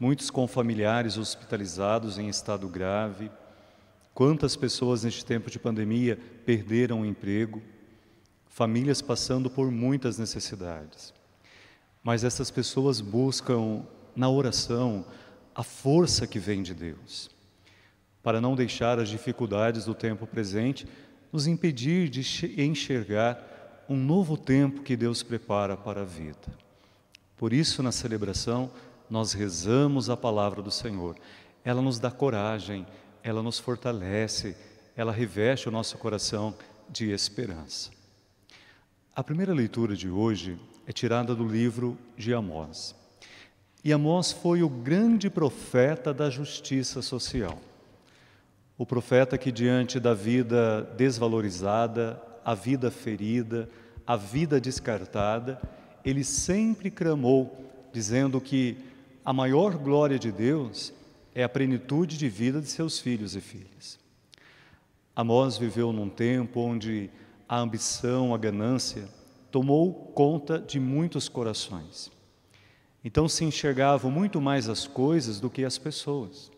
muitos 0.00 0.30
com 0.30 0.46
familiares 0.48 1.18
hospitalizados 1.18 2.18
em 2.18 2.28
estado 2.28 2.66
grave. 2.66 3.30
Quantas 4.18 4.56
pessoas 4.56 5.04
neste 5.04 5.24
tempo 5.24 5.48
de 5.48 5.60
pandemia 5.60 6.18
perderam 6.44 7.02
o 7.02 7.06
emprego? 7.06 7.62
Famílias 8.48 9.00
passando 9.00 9.48
por 9.48 9.70
muitas 9.70 10.18
necessidades. 10.18 11.14
Mas 12.02 12.24
essas 12.24 12.50
pessoas 12.50 13.00
buscam 13.00 13.84
na 14.16 14.28
oração 14.28 15.04
a 15.54 15.62
força 15.62 16.26
que 16.26 16.40
vem 16.40 16.64
de 16.64 16.74
Deus 16.74 17.30
para 18.20 18.40
não 18.40 18.56
deixar 18.56 18.98
as 18.98 19.08
dificuldades 19.08 19.84
do 19.84 19.94
tempo 19.94 20.26
presente 20.26 20.84
nos 21.32 21.46
impedir 21.46 22.08
de 22.08 22.22
enxergar 22.60 23.84
um 23.88 23.96
novo 23.96 24.36
tempo 24.36 24.82
que 24.82 24.96
Deus 24.96 25.22
prepara 25.22 25.76
para 25.76 26.00
a 26.00 26.04
vida. 26.04 26.58
Por 27.36 27.52
isso, 27.52 27.84
na 27.84 27.92
celebração, 27.92 28.68
nós 29.08 29.32
rezamos 29.32 30.10
a 30.10 30.16
palavra 30.16 30.60
do 30.60 30.72
Senhor. 30.72 31.14
Ela 31.64 31.80
nos 31.80 32.00
dá 32.00 32.10
coragem, 32.10 32.84
ela 33.28 33.42
nos 33.42 33.58
fortalece, 33.58 34.56
ela 34.96 35.12
reveste 35.12 35.68
o 35.68 35.72
nosso 35.72 35.98
coração 35.98 36.54
de 36.88 37.10
esperança. 37.10 37.90
A 39.14 39.22
primeira 39.22 39.52
leitura 39.52 39.94
de 39.94 40.08
hoje 40.08 40.58
é 40.86 40.92
tirada 40.92 41.34
do 41.34 41.46
livro 41.46 41.98
de 42.16 42.32
Amós. 42.32 42.94
E 43.84 43.92
Amós 43.92 44.32
foi 44.32 44.62
o 44.62 44.68
grande 44.68 45.28
profeta 45.28 46.14
da 46.14 46.30
justiça 46.30 47.02
social. 47.02 47.58
O 48.78 48.86
profeta 48.86 49.36
que, 49.36 49.52
diante 49.52 50.00
da 50.00 50.14
vida 50.14 50.82
desvalorizada, 50.96 52.20
a 52.44 52.54
vida 52.54 52.90
ferida, 52.90 53.68
a 54.06 54.16
vida 54.16 54.58
descartada, 54.58 55.60
ele 56.02 56.24
sempre 56.24 56.90
clamou, 56.90 57.70
dizendo 57.92 58.40
que 58.40 58.78
a 59.22 59.32
maior 59.34 59.76
glória 59.76 60.18
de 60.18 60.32
Deus 60.32 60.94
é 61.38 61.44
a 61.44 61.48
plenitude 61.48 62.18
de 62.18 62.28
vida 62.28 62.60
de 62.60 62.66
seus 62.66 62.98
filhos 62.98 63.36
e 63.36 63.40
filhas. 63.40 63.96
Amós 65.14 65.56
viveu 65.56 65.92
num 65.92 66.10
tempo 66.10 66.58
onde 66.58 67.08
a 67.48 67.60
ambição, 67.60 68.34
a 68.34 68.38
ganância, 68.38 69.08
tomou 69.48 69.94
conta 70.16 70.58
de 70.58 70.80
muitos 70.80 71.28
corações. 71.28 72.10
Então 73.04 73.28
se 73.28 73.44
enxergavam 73.44 74.10
muito 74.10 74.40
mais 74.40 74.68
as 74.68 74.88
coisas 74.88 75.38
do 75.38 75.48
que 75.48 75.64
as 75.64 75.78
pessoas. 75.78 76.50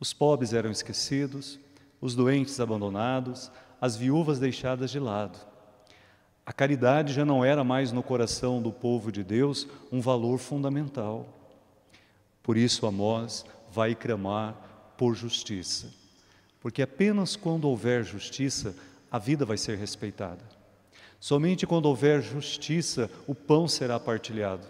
Os 0.00 0.14
pobres 0.14 0.54
eram 0.54 0.70
esquecidos, 0.70 1.60
os 2.00 2.14
doentes 2.14 2.58
abandonados, 2.58 3.52
as 3.78 3.96
viúvas 3.96 4.38
deixadas 4.38 4.90
de 4.90 4.98
lado. 4.98 5.38
A 6.46 6.54
caridade 6.54 7.12
já 7.12 7.26
não 7.26 7.44
era 7.44 7.62
mais 7.62 7.92
no 7.92 8.02
coração 8.02 8.62
do 8.62 8.72
povo 8.72 9.12
de 9.12 9.22
Deus 9.22 9.68
um 9.92 10.00
valor 10.00 10.38
fundamental. 10.38 11.28
Por 12.42 12.56
isso 12.56 12.86
Amós 12.86 13.44
vai 13.72 13.94
clamar 13.94 14.54
por 14.96 15.14
justiça, 15.14 15.92
porque 16.60 16.82
apenas 16.82 17.36
quando 17.36 17.68
houver 17.68 18.04
justiça 18.04 18.74
a 19.10 19.18
vida 19.18 19.44
vai 19.44 19.56
ser 19.56 19.76
respeitada. 19.76 20.44
Somente 21.18 21.66
quando 21.66 21.86
houver 21.86 22.22
justiça 22.22 23.10
o 23.26 23.34
pão 23.34 23.68
será 23.68 23.98
partilhado. 23.98 24.66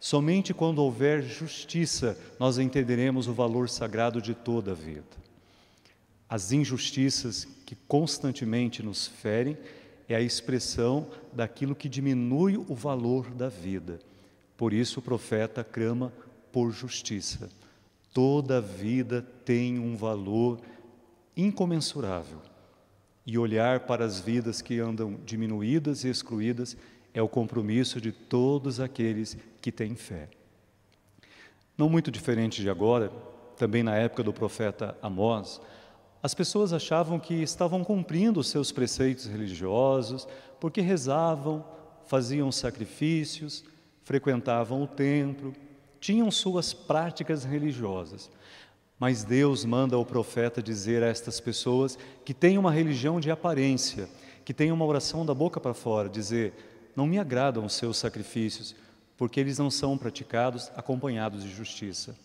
Somente 0.00 0.52
quando 0.52 0.80
houver 0.80 1.22
justiça, 1.22 2.18
nós 2.38 2.58
entenderemos 2.58 3.28
o 3.28 3.32
valor 3.32 3.68
sagrado 3.68 4.20
de 4.20 4.34
toda 4.34 4.72
a 4.72 4.74
vida. 4.74 5.04
As 6.28 6.50
injustiças 6.50 7.46
que 7.66 7.76
constantemente 7.86 8.82
nos 8.82 9.06
ferem 9.06 9.56
é 10.08 10.14
a 10.14 10.20
expressão 10.20 11.08
daquilo 11.32 11.74
que 11.74 11.88
diminui 11.88 12.56
o 12.56 12.74
valor 12.74 13.30
da 13.30 13.48
vida. 13.48 14.00
Por 14.56 14.72
isso 14.72 15.00
o 15.00 15.02
profeta 15.02 15.62
clama 15.62 16.12
por 16.50 16.70
justiça. 16.70 17.48
Toda 18.12 18.60
vida 18.60 19.22
tem 19.44 19.78
um 19.78 19.96
valor 19.96 20.60
incomensurável. 21.36 22.38
E 23.26 23.38
olhar 23.38 23.80
para 23.80 24.04
as 24.04 24.20
vidas 24.20 24.60
que 24.60 24.78
andam 24.80 25.18
diminuídas 25.24 26.04
e 26.04 26.08
excluídas 26.08 26.76
é 27.14 27.22
o 27.22 27.28
compromisso 27.28 28.00
de 28.00 28.12
todos 28.12 28.80
aqueles 28.80 29.36
que 29.60 29.70
têm 29.70 29.94
fé. 29.94 30.28
Não 31.78 31.88
muito 31.88 32.10
diferente 32.10 32.60
de 32.60 32.68
agora, 32.68 33.10
também 33.56 33.82
na 33.82 33.96
época 33.96 34.22
do 34.22 34.32
profeta 34.32 34.96
Amós, 35.00 35.60
as 36.22 36.34
pessoas 36.34 36.72
achavam 36.72 37.18
que 37.18 37.34
estavam 37.34 37.82
cumprindo 37.82 38.40
os 38.40 38.48
seus 38.48 38.70
preceitos 38.70 39.26
religiosos 39.26 40.28
porque 40.60 40.80
rezavam, 40.80 41.64
faziam 42.06 42.52
sacrifícios, 42.52 43.64
frequentavam 44.04 44.82
o 44.82 44.86
templo, 44.86 45.52
tinham 46.02 46.32
suas 46.32 46.74
práticas 46.74 47.44
religiosas. 47.44 48.28
Mas 48.98 49.22
Deus 49.22 49.64
manda 49.64 49.96
o 49.96 50.04
profeta 50.04 50.60
dizer 50.60 51.02
a 51.02 51.06
estas 51.06 51.38
pessoas 51.38 51.96
que 52.24 52.34
têm 52.34 52.58
uma 52.58 52.72
religião 52.72 53.20
de 53.20 53.30
aparência, 53.30 54.08
que 54.44 54.52
têm 54.52 54.72
uma 54.72 54.84
oração 54.84 55.24
da 55.24 55.32
boca 55.32 55.60
para 55.60 55.72
fora, 55.72 56.08
dizer: 56.08 56.52
não 56.96 57.06
me 57.06 57.20
agradam 57.20 57.64
os 57.64 57.74
seus 57.74 57.98
sacrifícios, 57.98 58.74
porque 59.16 59.38
eles 59.38 59.58
não 59.58 59.70
são 59.70 59.96
praticados 59.96 60.72
acompanhados 60.76 61.44
de 61.44 61.50
justiça. 61.50 62.16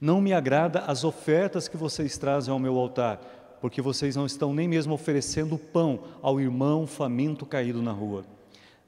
Não 0.00 0.20
me 0.20 0.32
agrada 0.32 0.80
as 0.80 1.04
ofertas 1.04 1.68
que 1.68 1.76
vocês 1.76 2.18
trazem 2.18 2.52
ao 2.52 2.58
meu 2.58 2.76
altar, 2.76 3.18
porque 3.60 3.80
vocês 3.80 4.16
não 4.16 4.26
estão 4.26 4.52
nem 4.52 4.66
mesmo 4.66 4.92
oferecendo 4.92 5.56
pão 5.56 6.00
ao 6.20 6.40
irmão 6.40 6.84
faminto 6.84 7.46
caído 7.46 7.80
na 7.80 7.92
rua. 7.92 8.24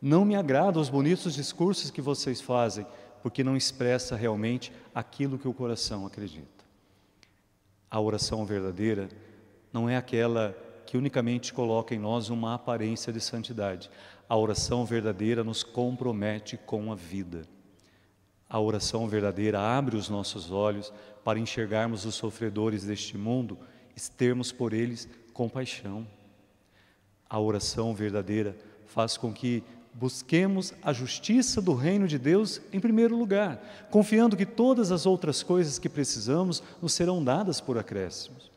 Não 0.01 0.25
me 0.25 0.35
agrada 0.35 0.81
os 0.81 0.89
bonitos 0.89 1.35
discursos 1.35 1.93
que 1.93 2.01
vocês 2.01 2.41
fazem, 2.41 2.85
porque 3.23 3.45
não 3.45 3.57
expressa 3.57 4.17
realmente 4.17 4.73
aquilo 4.95 5.39
que 5.39 5.47
o 5.47 5.55
coração 5.55 6.05
acredita. 6.05 6.65
A 7.89 8.01
oração 8.01 8.45
verdadeira 8.45 9.09
não 9.73 9.89
é 9.89 9.97
aquela 9.97 10.57
que 10.85 10.97
unicamente 10.97 11.55
coloca 11.55 11.95
em 11.95 11.99
nós 11.99 12.29
uma 12.29 12.55
aparência 12.55 13.13
de 13.13 13.21
santidade. 13.21 13.91
A 14.29 14.37
oração 14.37 14.85
verdadeira 14.85 15.45
nos 15.45 15.63
compromete 15.63 16.57
com 16.57 16.91
a 16.91 16.95
vida. 16.95 17.43
A 18.49 18.61
oração 18.61 19.09
verdadeira 19.09 19.61
abre 19.61 19.97
os 19.97 20.09
nossos 20.09 20.51
olhos 20.51 20.93
para 21.25 21.39
enxergarmos 21.39 22.05
os 22.05 22.15
sofredores 22.17 22.85
deste 22.85 23.17
mundo 23.17 23.59
e 23.97 24.01
termos 24.11 24.51
por 24.51 24.73
eles 24.73 25.09
compaixão. 25.33 26.07
A 27.31 27.39
oração 27.39 27.95
verdadeira 27.95 28.57
faz 28.85 29.17
com 29.17 29.33
que 29.33 29.63
busquemos 29.95 30.73
a 30.83 30.93
justiça 30.93 31.61
do 31.61 31.75
reino 31.75 32.09
de 32.09 32.19
Deus 32.19 32.61
em 32.73 32.81
primeiro 32.81 33.17
lugar, 33.17 33.89
confiando 33.91 34.37
que 34.37 34.47
todas 34.47 34.91
as 34.91 35.07
outras 35.07 35.43
coisas 35.43 35.79
que 35.79 35.89
precisamos 35.89 36.63
nos 36.81 36.93
serão 36.93 37.23
dadas 37.23 37.61
por 37.61 37.79
acréscimos. 37.79 38.51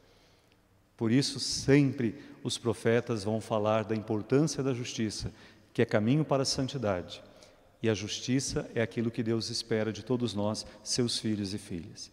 Por 0.97 1.11
isso, 1.11 1.39
sempre 1.39 2.15
os 2.43 2.57
profetas 2.57 3.23
vão 3.23 3.41
falar 3.41 3.83
da 3.83 3.95
importância 3.95 4.63
da 4.63 4.73
justiça 4.73 5.31
que 5.73 5.81
é 5.81 5.85
caminho 5.85 6.23
para 6.23 6.43
a 6.43 6.45
santidade. 6.45 7.21
E 7.83 7.89
a 7.89 7.93
justiça 7.93 8.69
é 8.73 8.81
aquilo 8.81 9.11
que 9.11 9.21
Deus 9.21 9.49
espera 9.49 9.91
de 9.91 10.03
todos 10.03 10.33
nós, 10.33 10.65
seus 10.81 11.19
filhos 11.19 11.53
e 11.53 11.57
filhas. 11.57 12.09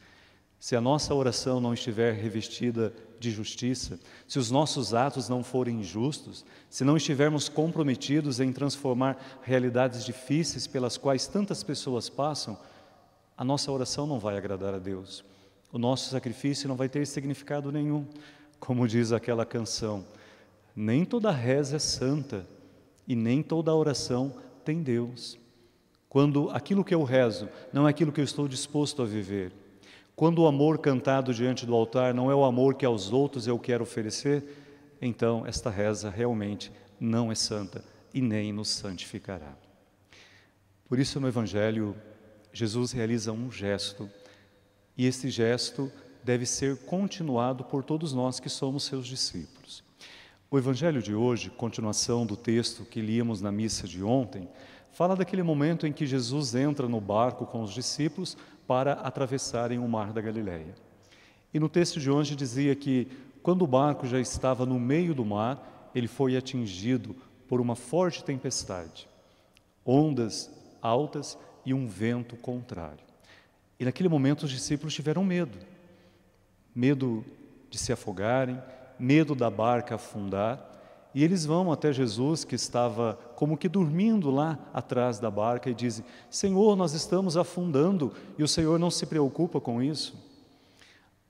Se 0.63 0.77
a 0.77 0.81
nossa 0.81 1.13
oração 1.13 1.61
não 1.61 1.75
estiver 1.75 2.15
revestida 2.15 2.95
de 3.19 3.33
justiça, 3.33 3.99
se 4.29 4.39
os 4.39 4.49
nossos 4.49 4.95
atos 4.95 5.29
não 5.29 5.43
forem 5.43 5.83
justos, 5.83 6.45
se 6.71 6.85
não 6.85 6.97
estivermos 6.97 7.49
comprometidos 7.49 8.39
em 8.39 8.53
transformar 8.53 9.41
realidades 9.43 10.05
difíceis 10.05 10.69
pelas 10.69 10.97
quais 10.97 11.27
tantas 11.27 11.65
pessoas 11.65 12.09
passam, 12.09 12.57
a 13.37 13.43
nossa 13.43 13.73
oração 13.73 14.07
não 14.07 14.21
vai 14.21 14.37
agradar 14.39 14.73
a 14.73 14.79
Deus. 14.79 15.25
O 15.73 15.79
nosso 15.81 16.11
sacrifício 16.11 16.69
não 16.69 16.77
vai 16.77 16.89
ter 16.89 17.05
significado 17.09 17.73
nenhum. 17.73 18.07
Como 18.61 18.87
diz 18.87 19.11
aquela 19.11 19.45
canção, 19.45 20.07
nem 20.77 21.05
toda 21.05 21.33
reza 21.33 21.75
é 21.75 21.81
santa, 21.81 22.47
e 23.09 23.17
nem 23.17 23.43
toda 23.43 23.75
oração 23.75 24.33
tem 24.65 24.81
Deus. 24.81 25.37
Quando 26.09 26.51
aquilo 26.51 26.85
que 26.85 26.95
eu 26.95 27.03
rezo 27.03 27.49
não 27.73 27.89
é 27.89 27.91
aquilo 27.91 28.13
que 28.13 28.21
eu 28.21 28.25
estou 28.25 28.47
disposto 28.47 29.03
a 29.03 29.05
viver, 29.05 29.53
quando 30.15 30.41
o 30.41 30.47
amor 30.47 30.79
cantado 30.79 31.33
diante 31.33 31.65
do 31.65 31.75
altar 31.75 32.13
não 32.13 32.31
é 32.31 32.35
o 32.35 32.45
amor 32.45 32.75
que 32.75 32.85
aos 32.85 33.13
outros 33.13 33.47
eu 33.47 33.59
quero 33.59 33.83
oferecer, 33.83 34.45
então 35.01 35.47
esta 35.47 35.71
reza 35.71 36.11
realmente 36.11 36.71
não 37.01 37.33
é 37.33 37.35
santa 37.35 37.85
e 38.13 38.21
nem 38.21 38.53
nos 38.53 38.69
santificará. 38.69 39.57
Por 40.89 40.99
isso 40.99 41.19
no 41.19 41.29
Evangelho, 41.29 41.97
Jesus 42.53 42.93
realiza 42.93 43.33
um 43.33 43.51
gesto, 43.51 44.09
e 44.97 45.07
esse 45.07 45.31
gesto 45.31 45.91
deve 46.23 46.45
ser 46.47 46.77
continuado 46.85 47.65
por 47.65 47.83
todos 47.83 48.13
nós 48.13 48.39
que 48.39 48.49
somos 48.49 48.85
seus 48.85 49.07
discípulos. 49.07 49.83
O 50.51 50.59
evangelho 50.59 51.03
de 51.03 51.15
hoje, 51.15 51.49
continuação 51.49 52.27
do 52.27 52.37
texto 52.37 52.85
que 52.85 53.01
líamos 53.01 53.41
na 53.41 53.51
missa 53.51 53.89
de 53.89 54.05
ontem, 54.05 54.47
fala 54.93 55.17
daquele 55.17 55.43
momento 55.43 55.87
em 55.87 55.93
que 55.93 56.07
Jesus 56.07 56.55
entra 56.55 56.87
no 56.87 57.01
barco 57.01 57.47
com 57.47 57.63
os 57.63 57.73
discípulos 57.73 58.37
para 58.73 58.95
atravessarem 58.95 59.79
o 59.79 59.87
mar 59.87 60.15
da 60.15 60.23
Galileia. 60.23 60.75
E 61.53 61.61
no 61.61 61.69
texto 61.69 62.01
de 62.01 62.11
hoje 62.11 62.35
dizia 62.35 62.75
que 62.75 63.07
quando 63.43 63.61
o 63.61 63.67
barco 63.67 64.07
já 64.07 64.19
estava 64.19 64.65
no 64.65 64.81
meio 64.81 65.15
do 65.15 65.27
mar, 65.27 65.91
ele 65.95 66.09
foi 66.09 66.39
atingido 66.39 67.15
por 67.47 67.61
uma 67.61 67.77
forte 67.77 68.25
tempestade, 68.25 69.07
ondas 69.85 70.51
altas 70.81 71.37
e 71.67 71.75
um 71.75 71.87
vento 71.87 72.35
contrário. 72.35 73.05
E 73.79 73.85
naquele 73.85 74.09
momento 74.09 74.45
os 74.45 74.51
discípulos 74.51 74.95
tiveram 74.95 75.23
medo. 75.23 75.59
Medo 76.75 77.23
de 77.69 77.77
se 77.77 77.93
afogarem, 77.93 78.59
medo 78.99 79.35
da 79.35 79.51
barca 79.51 79.97
afundar. 79.97 80.67
E 81.15 81.23
eles 81.23 81.45
vão 81.45 81.71
até 81.71 81.93
Jesus, 81.93 82.45
que 82.45 82.55
estava 82.55 83.19
como 83.37 83.57
que 83.57 83.69
dormindo 83.69 84.31
lá 84.31 84.59
atrás 84.73 85.19
da 85.19 85.31
barca, 85.31 85.69
e 85.69 85.75
dizem: 85.75 86.05
Senhor, 86.31 86.75
nós 86.77 86.95
estamos 86.95 87.37
afundando 87.37 88.13
e 88.39 88.43
o 88.43 88.49
Senhor 88.49 88.79
não 88.79 88.91
se 88.91 89.05
preocupa 89.05 89.61
com 89.61 89.83
isso. 89.83 90.15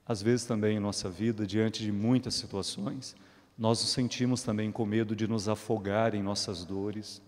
Às 0.05 0.21
vezes 0.21 0.45
também 0.45 0.77
em 0.77 0.79
nossa 0.79 1.09
vida, 1.09 1.45
diante 1.45 1.81
de 1.81 1.91
muitas 1.91 2.35
situações, 2.35 3.15
nós 3.57 3.81
nos 3.81 3.91
sentimos 3.91 4.43
também 4.43 4.71
com 4.71 4.85
medo 4.85 5.15
de 5.15 5.27
nos 5.27 5.47
afogar 5.47 6.15
em 6.15 6.23
nossas 6.23 6.65
dores, 6.65 7.21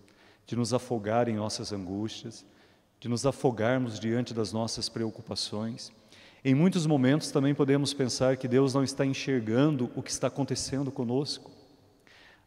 de 0.46 0.56
nos 0.56 0.74
afogar 0.74 1.28
em 1.28 1.36
nossas 1.36 1.72
angústias, 1.72 2.44
de 3.00 3.08
nos 3.08 3.24
afogarmos 3.26 3.98
diante 3.98 4.34
das 4.34 4.52
nossas 4.52 4.88
preocupações. 4.88 5.92
Em 6.44 6.54
muitos 6.54 6.86
momentos 6.86 7.30
também 7.30 7.54
podemos 7.54 7.92
pensar 7.92 8.36
que 8.36 8.48
Deus 8.48 8.74
não 8.74 8.84
está 8.84 9.04
enxergando 9.04 9.90
o 9.96 10.02
que 10.02 10.10
está 10.10 10.28
acontecendo 10.28 10.90
conosco. 10.92 11.50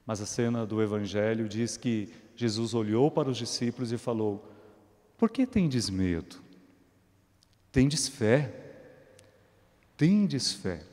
Mas 0.10 0.22
a 0.22 0.26
cena 0.26 0.65
do 0.65 0.82
Evangelho 0.82 1.48
diz 1.48 1.78
que 1.78 2.12
Jesus 2.36 2.74
olhou 2.74 3.12
para 3.12 3.30
os 3.30 3.38
discípulos 3.38 3.91
e 3.91 3.98
falou: 4.00 4.43
Por 5.15 5.30
que 5.30 5.45
tendes 5.45 5.88
medo? 5.88 6.38
Tendes 7.72 8.08
fé? 8.08 8.52
Tendes 9.95 10.52
fé. 10.52 10.84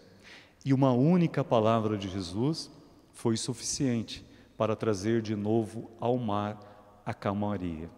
E 0.67 0.75
uma 0.75 0.93
única 0.93 1.43
palavra 1.43 1.97
de 1.97 2.11
Jesus 2.11 2.71
foi 3.15 3.39
suficiente 3.39 4.23
para 4.55 4.77
trazer 4.77 5.23
de 5.23 5.35
novo 5.35 5.91
ao 5.99 6.19
mar 6.19 7.01
a 7.03 7.15
calmaria. 7.15 7.89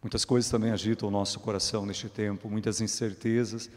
Muitas 0.00 0.24
coisas 0.24 0.48
também 0.48 0.70
agitam 0.70 1.08
o 1.08 1.10
nosso 1.10 1.40
coração 1.40 1.84
neste 1.84 2.08
tempo, 2.08 2.48
muitas 2.48 2.80
incertezas, 2.80 3.68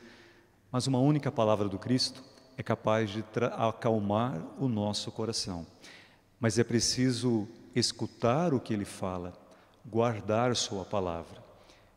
mas 0.72 0.86
uma 0.86 1.00
única 1.00 1.32
palavra 1.32 1.68
do 1.68 1.80
Cristo 1.80 2.24
é 2.56 2.62
capaz 2.62 3.10
de 3.10 3.24
acalmar 3.58 4.40
o 4.60 4.68
nosso 4.68 5.12
coração. 5.12 5.66
Mas 6.40 6.60
é 6.60 6.64
preciso 6.64 7.48
escutar 7.76 8.54
o 8.54 8.60
que 8.60 8.74
ele 8.74 8.86
fala, 8.86 9.34
guardar 9.86 10.56
sua 10.56 10.86
palavra. 10.86 11.44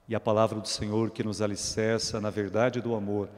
E 0.09 0.15
a 0.15 0.21
palavra 0.21 0.61
do 0.61 0.69
Senhor 0.69 1.11
que 1.11 1.23
nos 1.23 1.41
alicerça 1.41 2.21
na 2.21 2.31
verdade 2.31 2.81
do 2.81 2.95
amor, 2.95 3.29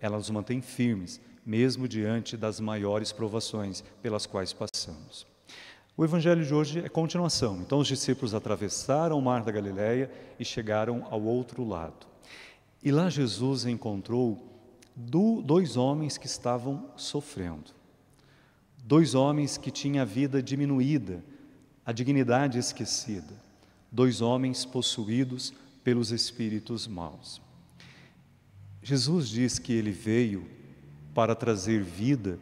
ela 0.00 0.16
nos 0.16 0.30
mantém 0.30 0.60
firmes, 0.60 1.20
mesmo 1.44 1.88
diante 1.88 2.36
das 2.36 2.60
maiores 2.60 3.10
provações 3.10 3.82
pelas 4.02 4.26
quais 4.26 4.52
passamos. 4.52 5.26
O 5.96 6.04
evangelho 6.04 6.44
de 6.44 6.54
hoje 6.54 6.80
é 6.84 6.88
continuação. 6.88 7.58
Então 7.60 7.78
os 7.78 7.88
discípulos 7.88 8.34
atravessaram 8.34 9.18
o 9.18 9.22
mar 9.22 9.42
da 9.42 9.52
Galileia 9.52 10.10
e 10.38 10.44
chegaram 10.44 11.06
ao 11.10 11.20
outro 11.22 11.66
lado. 11.66 12.06
E 12.82 12.90
lá 12.90 13.10
Jesus 13.10 13.66
encontrou 13.66 14.38
dois 14.96 15.76
homens 15.76 16.16
que 16.16 16.26
estavam 16.26 16.90
sofrendo. 16.96 17.79
Dois 18.90 19.14
homens 19.14 19.56
que 19.56 19.70
tinham 19.70 20.02
a 20.02 20.04
vida 20.04 20.42
diminuída, 20.42 21.22
a 21.86 21.92
dignidade 21.92 22.58
esquecida. 22.58 23.32
Dois 23.88 24.20
homens 24.20 24.64
possuídos 24.64 25.54
pelos 25.84 26.10
espíritos 26.10 26.88
maus. 26.88 27.40
Jesus 28.82 29.28
diz 29.28 29.60
que 29.60 29.72
ele 29.72 29.92
veio 29.92 30.44
para 31.14 31.36
trazer 31.36 31.84
vida 31.84 32.36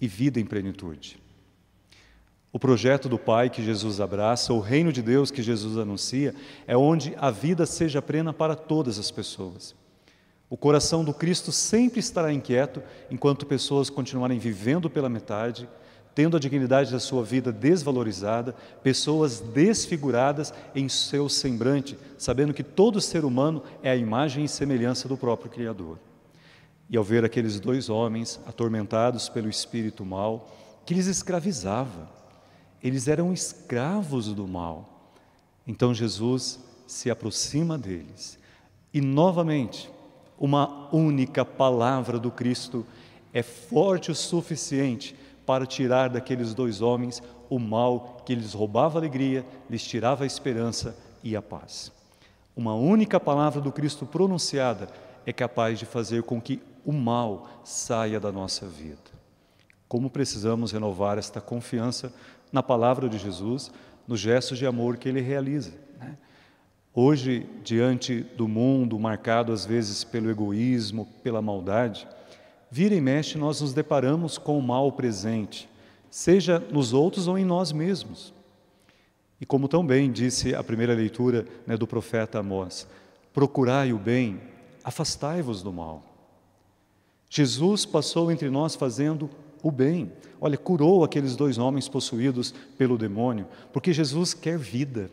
e 0.00 0.08
vida 0.08 0.40
em 0.40 0.44
plenitude. 0.44 1.22
O 2.52 2.58
projeto 2.58 3.08
do 3.08 3.16
Pai 3.16 3.48
que 3.48 3.62
Jesus 3.62 4.00
abraça, 4.00 4.52
o 4.52 4.58
reino 4.58 4.92
de 4.92 5.02
Deus 5.02 5.30
que 5.30 5.40
Jesus 5.40 5.78
anuncia, 5.78 6.34
é 6.66 6.76
onde 6.76 7.14
a 7.16 7.30
vida 7.30 7.64
seja 7.64 8.02
plena 8.02 8.32
para 8.32 8.56
todas 8.56 8.98
as 8.98 9.12
pessoas. 9.12 9.72
O 10.50 10.56
coração 10.56 11.04
do 11.04 11.14
Cristo 11.14 11.52
sempre 11.52 12.00
estará 12.00 12.32
inquieto 12.32 12.82
enquanto 13.08 13.46
pessoas 13.46 13.88
continuarem 13.88 14.40
vivendo 14.40 14.90
pela 14.90 15.08
metade, 15.08 15.68
tendo 16.14 16.36
a 16.36 16.40
dignidade 16.40 16.92
da 16.92 17.00
sua 17.00 17.24
vida 17.24 17.50
desvalorizada, 17.50 18.54
pessoas 18.82 19.40
desfiguradas 19.40 20.52
em 20.74 20.88
seu 20.88 21.28
semblante, 21.28 21.96
sabendo 22.18 22.52
que 22.52 22.62
todo 22.62 23.00
ser 23.00 23.24
humano 23.24 23.62
é 23.82 23.90
a 23.90 23.96
imagem 23.96 24.44
e 24.44 24.48
semelhança 24.48 25.08
do 25.08 25.16
próprio 25.16 25.50
Criador. 25.50 25.98
E 26.90 26.96
ao 26.96 27.04
ver 27.04 27.24
aqueles 27.24 27.58
dois 27.58 27.88
homens 27.88 28.38
atormentados 28.46 29.28
pelo 29.28 29.48
espírito 29.48 30.04
mal, 30.04 30.50
que 30.84 30.92
lhes 30.92 31.06
escravizava, 31.06 32.10
eles 32.82 33.08
eram 33.08 33.32
escravos 33.32 34.26
do 34.34 34.46
mal. 34.46 35.10
Então 35.66 35.94
Jesus 35.94 36.60
se 36.86 37.10
aproxima 37.10 37.78
deles 37.78 38.38
e 38.92 39.00
novamente 39.00 39.90
uma 40.38 40.92
única 40.92 41.44
palavra 41.44 42.18
do 42.18 42.30
Cristo 42.30 42.84
é 43.32 43.42
forte 43.42 44.10
o 44.10 44.14
suficiente 44.14 45.16
para 45.46 45.66
tirar 45.66 46.08
daqueles 46.08 46.54
dois 46.54 46.80
homens 46.80 47.22
o 47.48 47.58
mal 47.58 48.22
que 48.24 48.34
lhes 48.34 48.54
roubava 48.54 48.98
a 48.98 49.00
alegria, 49.00 49.44
lhes 49.68 49.84
tirava 49.84 50.24
a 50.24 50.26
esperança 50.26 50.96
e 51.22 51.36
a 51.36 51.42
paz. 51.42 51.92
Uma 52.56 52.74
única 52.74 53.20
palavra 53.20 53.60
do 53.60 53.72
Cristo 53.72 54.06
pronunciada 54.06 54.88
é 55.26 55.32
capaz 55.32 55.78
de 55.78 55.86
fazer 55.86 56.22
com 56.22 56.40
que 56.40 56.62
o 56.84 56.92
mal 56.92 57.48
saia 57.64 58.18
da 58.18 58.32
nossa 58.32 58.66
vida. 58.66 58.98
Como 59.88 60.10
precisamos 60.10 60.72
renovar 60.72 61.18
esta 61.18 61.40
confiança 61.40 62.12
na 62.50 62.62
palavra 62.62 63.08
de 63.08 63.18
Jesus, 63.18 63.70
nos 64.06 64.20
gestos 64.20 64.58
de 64.58 64.66
amor 64.66 64.96
que 64.96 65.08
ele 65.08 65.20
realiza. 65.20 65.72
Né? 65.98 66.16
Hoje, 66.94 67.46
diante 67.62 68.20
do 68.20 68.48
mundo 68.48 68.98
marcado 68.98 69.52
às 69.52 69.64
vezes 69.64 70.04
pelo 70.04 70.30
egoísmo, 70.30 71.06
pela 71.22 71.40
maldade, 71.40 72.06
vira 72.72 72.94
e 72.94 73.02
mexe 73.02 73.36
nós 73.36 73.60
nos 73.60 73.74
deparamos 73.74 74.38
com 74.38 74.58
o 74.58 74.62
mal 74.62 74.90
presente, 74.92 75.68
seja 76.10 76.58
nos 76.58 76.94
outros 76.94 77.28
ou 77.28 77.36
em 77.38 77.44
nós 77.44 77.70
mesmos. 77.70 78.32
E 79.38 79.44
como 79.44 79.68
tão 79.68 79.86
bem 79.86 80.10
disse 80.10 80.54
a 80.54 80.64
primeira 80.64 80.94
leitura 80.94 81.46
né, 81.66 81.76
do 81.76 81.86
profeta 81.86 82.38
Amós, 82.38 82.88
procurai 83.34 83.92
o 83.92 83.98
bem, 83.98 84.40
afastai-vos 84.82 85.62
do 85.62 85.70
mal. 85.70 86.02
Jesus 87.28 87.84
passou 87.84 88.32
entre 88.32 88.48
nós 88.48 88.74
fazendo 88.74 89.28
o 89.62 89.70
bem. 89.70 90.10
Olha, 90.40 90.56
curou 90.56 91.04
aqueles 91.04 91.36
dois 91.36 91.58
homens 91.58 91.90
possuídos 91.90 92.54
pelo 92.78 92.96
demônio, 92.96 93.46
porque 93.70 93.92
Jesus 93.92 94.32
quer 94.32 94.56
vida. 94.56 95.10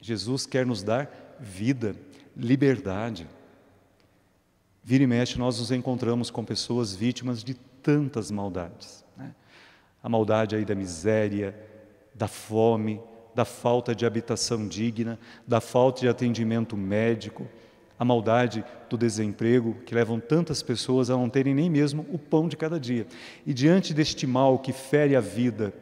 Jesus 0.00 0.46
quer 0.46 0.64
nos 0.64 0.84
dar 0.84 1.36
vida, 1.40 1.96
liberdade. 2.36 3.26
Vira 4.88 5.02
e 5.02 5.06
mexe, 5.08 5.36
nós 5.36 5.58
nos 5.58 5.72
encontramos 5.72 6.30
com 6.30 6.44
pessoas 6.44 6.94
vítimas 6.94 7.42
de 7.42 7.54
tantas 7.54 8.30
maldades. 8.30 9.04
Né? 9.16 9.34
A 10.00 10.08
maldade 10.08 10.54
aí 10.54 10.64
da 10.64 10.76
miséria, 10.76 11.58
da 12.14 12.28
fome, 12.28 13.00
da 13.34 13.44
falta 13.44 13.96
de 13.96 14.06
habitação 14.06 14.68
digna, 14.68 15.18
da 15.44 15.60
falta 15.60 16.02
de 16.02 16.08
atendimento 16.08 16.76
médico, 16.76 17.48
a 17.98 18.04
maldade 18.04 18.64
do 18.88 18.96
desemprego, 18.96 19.74
que 19.84 19.92
levam 19.92 20.20
tantas 20.20 20.62
pessoas 20.62 21.10
a 21.10 21.16
não 21.16 21.28
terem 21.28 21.52
nem 21.52 21.68
mesmo 21.68 22.06
o 22.12 22.16
pão 22.16 22.46
de 22.46 22.56
cada 22.56 22.78
dia. 22.78 23.08
E 23.44 23.52
diante 23.52 23.92
deste 23.92 24.24
mal 24.24 24.56
que 24.56 24.72
fere 24.72 25.16
a 25.16 25.20
vida, 25.20 25.74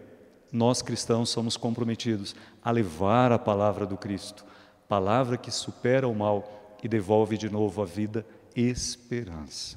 nós 0.51 0.81
cristãos 0.81 1.29
somos 1.29 1.59
comprometidos 1.59 2.35
a 2.65 2.71
levar 2.71 3.33
a 3.33 3.39
palavra 3.39 3.85
do 3.85 3.99
Cristo, 3.99 4.47
palavra 4.89 5.37
que 5.37 5.51
supera 5.51 6.09
o 6.09 6.15
mal 6.15 6.79
e 6.83 6.89
devolve 6.89 7.37
de 7.37 7.51
novo 7.51 7.83
a 7.83 7.85
vida 7.85 8.25
esperança. 8.55 9.77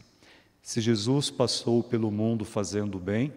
Se 0.62 0.82
Jesus 0.82 1.30
passou 1.30 1.82
pelo 1.82 2.12
mundo 2.12 2.44
fazendo 2.44 2.96
o 2.96 3.00
bem, 3.00 3.34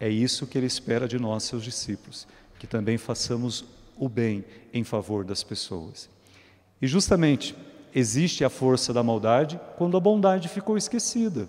é 0.00 0.08
isso 0.08 0.46
que 0.46 0.58
ele 0.58 0.66
espera 0.66 1.06
de 1.06 1.18
nós, 1.18 1.44
seus 1.44 1.62
discípulos, 1.62 2.26
que 2.58 2.66
também 2.66 2.98
façamos 2.98 3.64
o 3.96 4.08
bem 4.08 4.44
em 4.72 4.82
favor 4.82 5.24
das 5.24 5.42
pessoas. 5.42 6.10
E 6.80 6.86
justamente 6.86 7.54
Existe 7.94 8.42
a 8.44 8.48
força 8.48 8.92
da 8.92 9.02
maldade 9.02 9.60
quando 9.76 9.96
a 9.96 10.00
bondade 10.00 10.48
ficou 10.48 10.78
esquecida. 10.78 11.46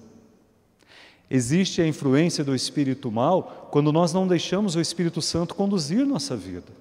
Existe 1.29 1.81
a 1.81 1.87
influência 1.87 2.43
do 2.43 2.53
espírito 2.53 3.09
mal 3.09 3.69
quando 3.71 3.93
nós 3.93 4.11
não 4.11 4.27
deixamos 4.27 4.75
o 4.75 4.81
Espírito 4.81 5.21
Santo 5.21 5.55
conduzir 5.55 6.05
nossa 6.05 6.35
vida. 6.35 6.71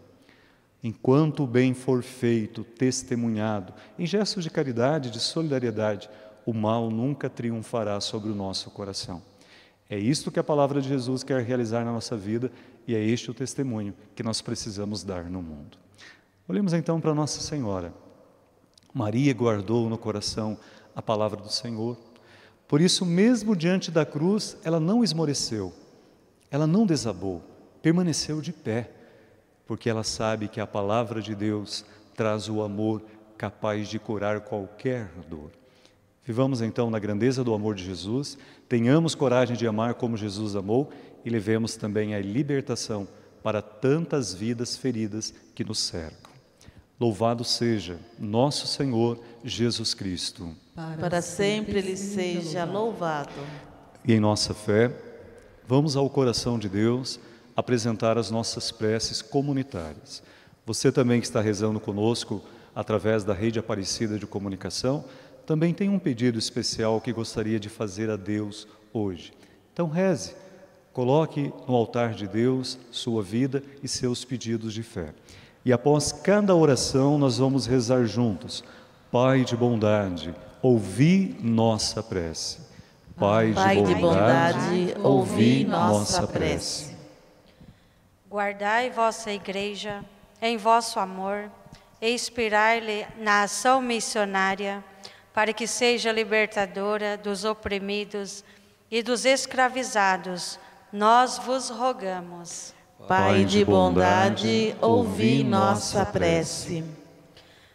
Enquanto 0.82 1.44
o 1.44 1.46
bem 1.46 1.72
for 1.74 2.02
feito, 2.02 2.64
testemunhado, 2.64 3.72
em 3.96 4.04
gestos 4.04 4.42
de 4.42 4.50
caridade, 4.50 5.12
de 5.12 5.20
solidariedade, 5.20 6.10
o 6.44 6.52
mal 6.52 6.90
nunca 6.90 7.30
triunfará 7.30 8.00
sobre 8.00 8.30
o 8.30 8.34
nosso 8.34 8.70
coração. 8.70 9.22
É 9.88 9.98
isto 9.98 10.30
que 10.30 10.40
a 10.40 10.44
palavra 10.44 10.80
de 10.80 10.88
Jesus 10.88 11.22
quer 11.22 11.42
realizar 11.42 11.84
na 11.84 11.92
nossa 11.92 12.16
vida 12.16 12.50
e 12.86 12.94
é 12.94 13.04
este 13.04 13.30
o 13.30 13.34
testemunho 13.34 13.94
que 14.14 14.22
nós 14.22 14.40
precisamos 14.40 15.04
dar 15.04 15.24
no 15.24 15.42
mundo. 15.42 15.76
Olhemos 16.48 16.72
então 16.72 17.00
para 17.00 17.14
Nossa 17.14 17.40
Senhora. 17.40 17.94
Maria 18.92 19.32
guardou 19.32 19.88
no 19.88 19.96
coração 19.96 20.58
a 20.94 21.00
palavra 21.00 21.40
do 21.40 21.50
Senhor. 21.50 21.96
Por 22.66 22.80
isso, 22.80 23.04
mesmo 23.04 23.54
diante 23.54 23.90
da 23.90 24.04
cruz, 24.04 24.56
ela 24.64 24.80
não 24.80 25.04
esmoreceu, 25.04 25.72
ela 26.50 26.66
não 26.66 26.86
desabou, 26.86 27.42
permaneceu 27.80 28.40
de 28.40 28.52
pé, 28.52 28.90
porque 29.66 29.88
ela 29.88 30.02
sabe 30.02 30.48
que 30.48 30.60
a 30.60 30.66
palavra 30.66 31.20
de 31.20 31.34
Deus 31.34 31.84
traz 32.14 32.48
o 32.48 32.62
amor 32.62 33.02
capaz 33.36 33.88
de 33.88 33.98
curar 33.98 34.40
qualquer 34.40 35.10
dor. 35.28 35.50
Vivamos 36.24 36.62
então 36.62 36.88
na 36.88 37.00
grandeza 37.00 37.42
do 37.42 37.52
amor 37.52 37.74
de 37.74 37.84
Jesus, 37.84 38.38
tenhamos 38.68 39.14
coragem 39.14 39.56
de 39.56 39.66
amar 39.66 39.94
como 39.94 40.16
Jesus 40.16 40.54
amou 40.54 40.90
e 41.24 41.30
levemos 41.30 41.74
também 41.74 42.14
a 42.14 42.20
libertação 42.20 43.08
para 43.42 43.60
tantas 43.60 44.32
vidas 44.32 44.76
feridas 44.76 45.34
que 45.54 45.64
nos 45.64 45.80
cercam. 45.80 46.30
Louvado 47.00 47.42
seja 47.42 47.98
nosso 48.20 48.68
Senhor 48.68 49.18
Jesus 49.42 49.94
Cristo. 49.94 50.54
Para 51.00 51.20
sempre 51.20 51.78
ele 51.78 51.96
seja 51.96 52.64
louvado. 52.64 53.32
E 54.04 54.12
em 54.12 54.20
nossa 54.20 54.54
fé, 54.54 54.94
vamos 55.66 55.96
ao 55.96 56.08
coração 56.08 56.56
de 56.56 56.68
Deus 56.68 57.18
apresentar 57.56 58.16
as 58.16 58.30
nossas 58.30 58.70
preces 58.70 59.20
comunitárias. 59.20 60.22
Você 60.64 60.92
também 60.92 61.20
que 61.20 61.26
está 61.26 61.40
rezando 61.40 61.80
conosco 61.80 62.40
através 62.74 63.24
da 63.24 63.34
rede 63.34 63.58
Aparecida 63.58 64.18
de 64.18 64.26
Comunicação, 64.26 65.04
também 65.46 65.74
tem 65.74 65.88
um 65.88 65.98
pedido 65.98 66.38
especial 66.38 67.00
que 67.00 67.12
gostaria 67.12 67.58
de 67.58 67.68
fazer 67.68 68.10
a 68.10 68.16
Deus 68.16 68.66
hoje. 68.92 69.32
Então 69.72 69.88
reze, 69.88 70.34
coloque 70.92 71.52
no 71.66 71.74
altar 71.74 72.14
de 72.14 72.26
Deus 72.26 72.78
sua 72.90 73.22
vida 73.22 73.62
e 73.82 73.88
seus 73.88 74.24
pedidos 74.24 74.72
de 74.72 74.82
fé. 74.82 75.12
E 75.64 75.72
após 75.72 76.12
cada 76.12 76.54
oração 76.54 77.18
nós 77.18 77.38
vamos 77.38 77.66
rezar 77.66 78.04
juntos. 78.04 78.64
Pai 79.10 79.44
de 79.44 79.56
bondade, 79.56 80.34
ouvi 80.60 81.36
nossa 81.40 82.02
prece. 82.02 82.60
Pai, 83.16 83.52
Pai 83.52 83.82
de, 83.82 83.94
bondade, 83.94 84.58
de 84.58 84.92
bondade, 84.92 85.06
ouvi 85.06 85.64
nossa 85.64 86.26
prece. 86.26 86.96
Guardai 88.28 88.90
vossa 88.90 89.30
igreja 89.30 90.04
em 90.40 90.56
vosso 90.56 90.98
amor 90.98 91.50
e 92.00 92.10
inspirai-lhe 92.12 93.06
na 93.18 93.42
ação 93.42 93.80
missionária 93.80 94.82
para 95.32 95.52
que 95.52 95.66
seja 95.66 96.12
libertadora 96.12 97.16
dos 97.16 97.44
oprimidos 97.44 98.44
e 98.90 99.02
dos 99.02 99.24
escravizados, 99.24 100.58
nós 100.92 101.38
vos 101.38 101.70
rogamos. 101.70 102.74
Pai 103.08 103.44
de 103.44 103.64
bondade, 103.64 104.76
ouvi 104.80 105.42
nossa 105.42 106.04
prece. 106.06 106.84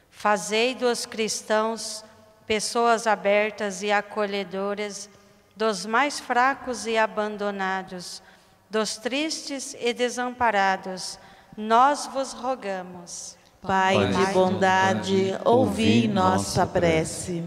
Fazei 0.09 0.73
dos 0.73 1.05
cristãos 1.05 2.03
pessoas 2.47 3.05
abertas 3.05 3.83
e 3.83 3.91
acolhedoras, 3.91 5.09
dos 5.55 5.85
mais 5.85 6.19
fracos 6.19 6.87
e 6.87 6.97
abandonados, 6.97 8.23
dos 8.69 8.95
tristes 8.95 9.75
e 9.79 9.93
desamparados, 9.93 11.19
nós 11.57 12.07
vos 12.07 12.31
rogamos. 12.31 13.36
Pai 13.61 14.07
de 14.07 14.33
bondade, 14.33 15.35
ouvi 15.43 16.07
nossa 16.07 16.65
prece. 16.65 17.43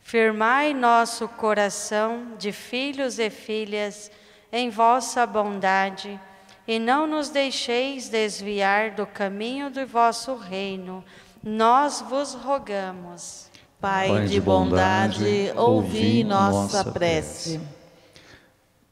Firmai 0.00 0.74
nosso 0.74 1.26
coração 1.28 2.32
de 2.38 2.52
filhos 2.52 3.18
e 3.18 3.30
filhas 3.30 4.10
em 4.52 4.70
vossa 4.70 5.26
bondade, 5.26 6.20
e 6.66 6.78
não 6.78 7.06
nos 7.06 7.28
deixeis 7.28 8.08
desviar 8.08 8.92
do 8.92 9.06
caminho 9.06 9.70
do 9.70 9.86
vosso 9.86 10.34
reino. 10.36 11.04
Nós 11.42 12.04
vos 12.08 12.34
rogamos. 12.34 13.50
Pai 13.80 14.26
de 14.26 14.40
bondade, 14.40 15.52
ouvi 15.56 16.24
nossa 16.24 16.84
prece. 16.84 17.60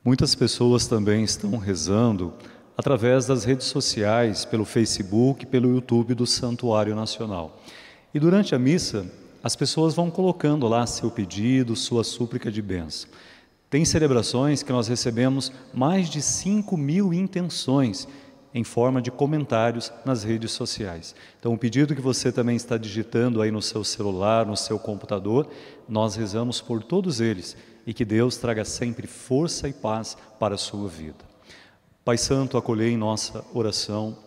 Muitas 0.05 0.35
pessoas 0.35 0.87
também 0.87 1.23
estão 1.25 1.57
rezando 1.57 2.35
através 2.77 3.27
das 3.27 3.45
redes 3.45 3.67
sociais, 3.67 4.45
pelo 4.45 4.65
Facebook, 4.65 5.47
pelo 5.47 5.71
YouTube 5.71 6.15
do 6.15 6.27
Santuário 6.27 6.95
Nacional. 6.95 7.61
E 8.15 8.21
durante 8.21 8.55
a 8.55 8.59
missa, 8.59 9.07
as 9.43 9.57
pessoas 9.57 9.95
vão 9.95 10.11
colocando 10.11 10.69
lá 10.69 10.87
seu 10.87 11.11
pedido, 11.11 11.75
sua 11.75 12.05
súplica 12.05 12.51
de 12.51 12.63
bênção. 12.63 13.11
Tem 13.69 13.85
celebrações 13.85 14.63
que 14.63 14.73
nós 14.73 14.87
recebemos 14.87 15.51
mais 15.73 16.09
de 16.09 16.21
5 16.21 16.77
mil 16.77 17.13
intenções 17.13 18.07
em 18.55 18.63
forma 18.63 19.01
de 19.01 19.11
comentários 19.11 19.91
nas 20.05 20.23
redes 20.23 20.53
sociais. 20.53 21.15
Então, 21.41 21.55
o 21.55 21.59
pedido 21.59 21.95
que 21.95 22.03
você 22.03 22.31
também 22.31 22.55
está 22.55 22.77
digitando 22.77 23.41
aí 23.41 23.51
no 23.51 23.63
seu 23.63 23.83
celular, 23.83 24.45
no 24.45 24.57
seu 24.57 24.79
computador, 24.79 25.49
nós 25.89 26.17
rezamos 26.17 26.61
por 26.61 26.83
todos 26.83 27.21
eles 27.21 27.57
e 27.87 27.95
que 27.95 28.05
Deus 28.05 28.37
traga 28.37 28.65
sempre 28.65 29.07
força 29.07 29.69
e 29.69 29.73
paz 29.73 30.17
para 30.39 30.55
a 30.55 30.59
sua 30.59 30.89
vida. 30.89 31.32
Pai 32.05 32.19
Santo, 32.19 32.59
acolhei 32.59 32.91
em 32.91 32.97
nossa 32.97 33.45
oração, 33.55 34.19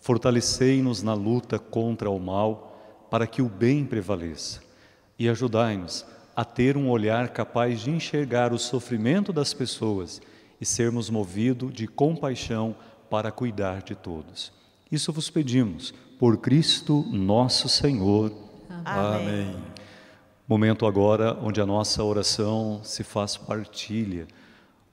fortalecei-nos 0.00 1.00
na 1.00 1.14
luta 1.14 1.60
contra 1.60 2.10
o 2.10 2.18
mal, 2.18 3.06
para 3.08 3.24
que 3.24 3.40
o 3.40 3.48
bem 3.48 3.84
prevaleça, 3.84 4.60
e 5.16 5.28
ajudai-nos 5.28 6.04
a 6.34 6.44
ter 6.44 6.76
um 6.76 6.90
olhar 6.90 7.28
capaz 7.28 7.82
de 7.82 7.90
enxergar 7.92 8.52
o 8.52 8.58
sofrimento 8.58 9.32
das 9.32 9.54
pessoas 9.54 10.20
e 10.60 10.66
sermos 10.66 11.08
movidos 11.08 11.72
de 11.72 11.86
compaixão 11.86 12.74
para 13.08 13.30
cuidar 13.30 13.82
de 13.82 13.94
todos. 13.94 14.52
Isso 14.90 15.12
vos 15.12 15.30
pedimos, 15.30 15.94
por 16.18 16.38
Cristo 16.38 17.06
nosso 17.12 17.68
Senhor. 17.68 18.32
Amém. 18.84 19.20
Amém. 19.22 19.56
Momento 20.48 20.84
agora 20.84 21.38
onde 21.40 21.60
a 21.60 21.66
nossa 21.66 22.02
oração 22.02 22.80
se 22.82 23.04
faz 23.04 23.36
partilha 23.36 24.26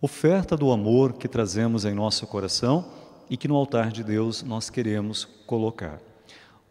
oferta 0.01 0.57
do 0.57 0.71
amor 0.71 1.13
que 1.13 1.27
trazemos 1.27 1.85
em 1.85 1.93
nosso 1.93 2.25
coração 2.25 2.83
e 3.29 3.37
que 3.37 3.47
no 3.47 3.55
altar 3.55 3.91
de 3.91 4.03
Deus 4.03 4.41
nós 4.41 4.67
queremos 4.67 5.25
colocar. 5.45 6.01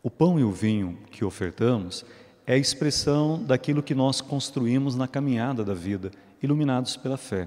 O 0.02 0.10
pão 0.10 0.40
e 0.40 0.42
o 0.42 0.50
vinho 0.50 0.98
que 1.12 1.24
ofertamos 1.24 2.04
é 2.44 2.54
a 2.54 2.58
expressão 2.58 3.40
daquilo 3.40 3.84
que 3.84 3.94
nós 3.94 4.20
construímos 4.20 4.96
na 4.96 5.06
caminhada 5.06 5.64
da 5.64 5.74
vida, 5.74 6.10
iluminados 6.42 6.96
pela 6.96 7.16
fé. 7.16 7.46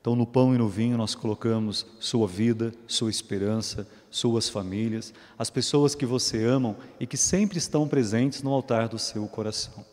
Então, 0.00 0.14
no 0.14 0.24
pão 0.24 0.54
e 0.54 0.58
no 0.58 0.68
vinho, 0.68 0.96
nós 0.96 1.16
colocamos 1.16 1.84
sua 1.98 2.28
vida, 2.28 2.72
sua 2.86 3.10
esperança, 3.10 3.88
suas 4.08 4.48
famílias, 4.48 5.12
as 5.36 5.50
pessoas 5.50 5.96
que 5.96 6.06
você 6.06 6.44
ama 6.44 6.76
e 7.00 7.06
que 7.08 7.16
sempre 7.16 7.58
estão 7.58 7.88
presentes 7.88 8.40
no 8.40 8.52
altar 8.52 8.88
do 8.88 9.00
seu 9.00 9.26
coração. 9.26 9.84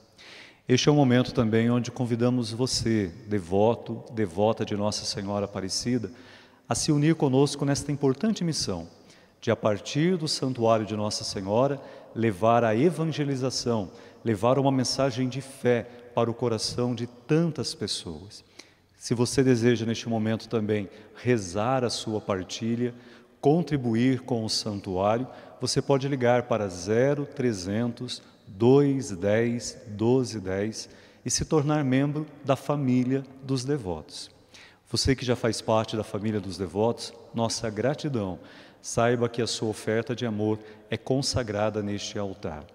Este 0.67 0.89
é 0.89 0.91
um 0.91 0.95
momento 0.95 1.31
também 1.31 1.69
onde 1.69 1.91
convidamos 1.91 2.51
você, 2.51 3.11
devoto, 3.27 4.03
devota 4.11 4.65
de 4.65 4.75
Nossa 4.75 5.05
Senhora 5.05 5.45
Aparecida, 5.45 6.09
a 6.67 6.73
se 6.73 6.91
unir 6.91 7.13
conosco 7.13 7.63
nesta 7.63 7.91
importante 7.91 8.43
missão 8.43 8.87
de, 9.39 9.51
a 9.51 9.55
partir 9.55 10.17
do 10.17 10.27
santuário 10.27 10.83
de 10.83 10.95
Nossa 10.95 11.23
Senhora, 11.23 11.79
levar 12.15 12.63
a 12.63 12.75
evangelização, 12.75 13.91
levar 14.23 14.57
uma 14.57 14.71
mensagem 14.71 15.29
de 15.29 15.39
fé 15.39 15.83
para 16.15 16.31
o 16.31 16.33
coração 16.33 16.95
de 16.95 17.05
tantas 17.05 17.75
pessoas. 17.75 18.43
Se 18.97 19.13
você 19.13 19.43
deseja 19.43 19.85
neste 19.85 20.09
momento 20.09 20.49
também 20.49 20.89
rezar 21.13 21.83
a 21.83 21.91
sua 21.91 22.19
partilha, 22.19 22.91
contribuir 23.39 24.21
com 24.21 24.43
o 24.43 24.49
santuário, 24.49 25.27
você 25.61 25.79
pode 25.79 26.07
ligar 26.07 26.47
para 26.47 26.67
0300 26.67 28.23
2, 28.47 29.11
10, 29.11 29.77
12, 29.87 30.39
10 30.39 30.89
e 31.25 31.29
se 31.29 31.45
tornar 31.45 31.83
membro 31.83 32.25
da 32.43 32.55
família 32.55 33.23
dos 33.43 33.65
devotos. 33.65 34.29
Você 34.89 35.15
que 35.15 35.25
já 35.25 35.35
faz 35.35 35.61
parte 35.61 35.97
da 35.97 36.03
família 36.03 36.39
dos 36.39 36.57
devotos, 36.57 37.13
nossa 37.33 37.69
gratidão. 37.69 38.39
Saiba 38.81 39.27
que 39.27 39.41
a 39.41 39.47
sua 39.47 39.69
oferta 39.69 40.15
de 40.15 40.25
amor 40.25 40.59
é 40.89 40.95
consagrada 40.95 41.81
neste 41.81 42.19
altar. 42.19 42.65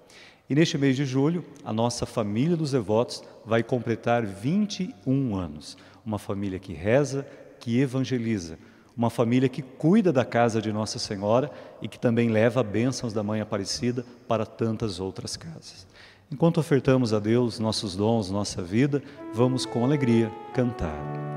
E 0.49 0.55
neste 0.55 0.77
mês 0.77 0.97
de 0.97 1.05
julho, 1.05 1.45
a 1.65 1.73
nossa 1.73 2.05
família 2.05 2.57
dos 2.57 2.73
devotos 2.73 3.23
vai 3.47 3.63
completar 3.63 4.27
21 4.27 5.37
anos. 5.37 5.79
Uma 6.05 6.19
família 6.19 6.59
que 6.59 6.73
reza, 6.73 7.25
que 7.61 7.79
evangeliza, 7.81 8.59
uma 8.97 9.11
família 9.11 9.49
que 9.49 9.63
cuida 9.63 10.13
da 10.13 10.25
casa 10.25 10.61
de 10.61 10.73
Nossa 10.73 10.99
Senhora 10.99 11.51
e 11.81 11.89
que 11.89 11.99
também 11.99 12.29
leva 12.29 12.63
bênçãos 12.63 13.13
da 13.13 13.23
Mãe 13.23 13.41
Aparecida 13.41 14.05
para 14.29 14.45
tantas 14.45 15.01
outras 15.01 15.37
casas. 15.37 15.87
Enquanto 16.31 16.59
ofertamos 16.61 17.13
a 17.13 17.19
Deus 17.19 17.59
nossos 17.59 17.97
dons, 17.97 18.31
nossa 18.31 18.63
vida, 18.63 19.03
vamos 19.33 19.67
com 19.67 19.85
alegria 19.85 20.31
cantar. 20.55 21.31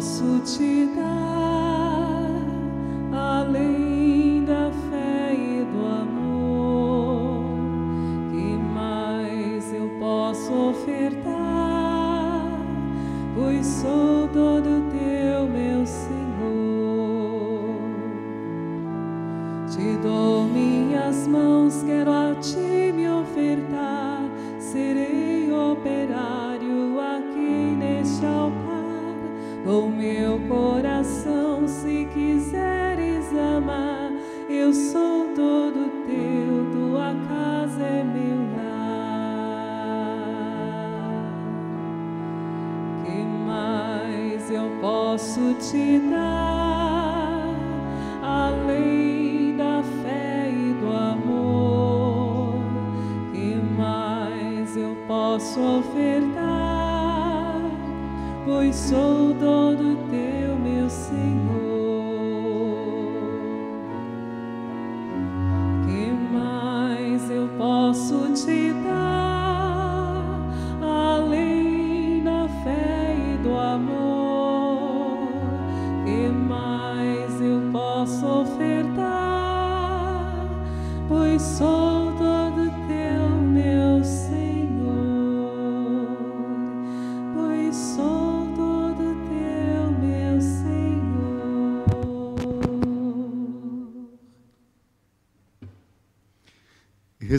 Posso 0.00 0.40
te 0.40 0.86
dar? 0.96 1.30
Ofertar, 11.00 12.60
pois 13.34 13.66
sou 13.66 14.28
todo 14.28 14.79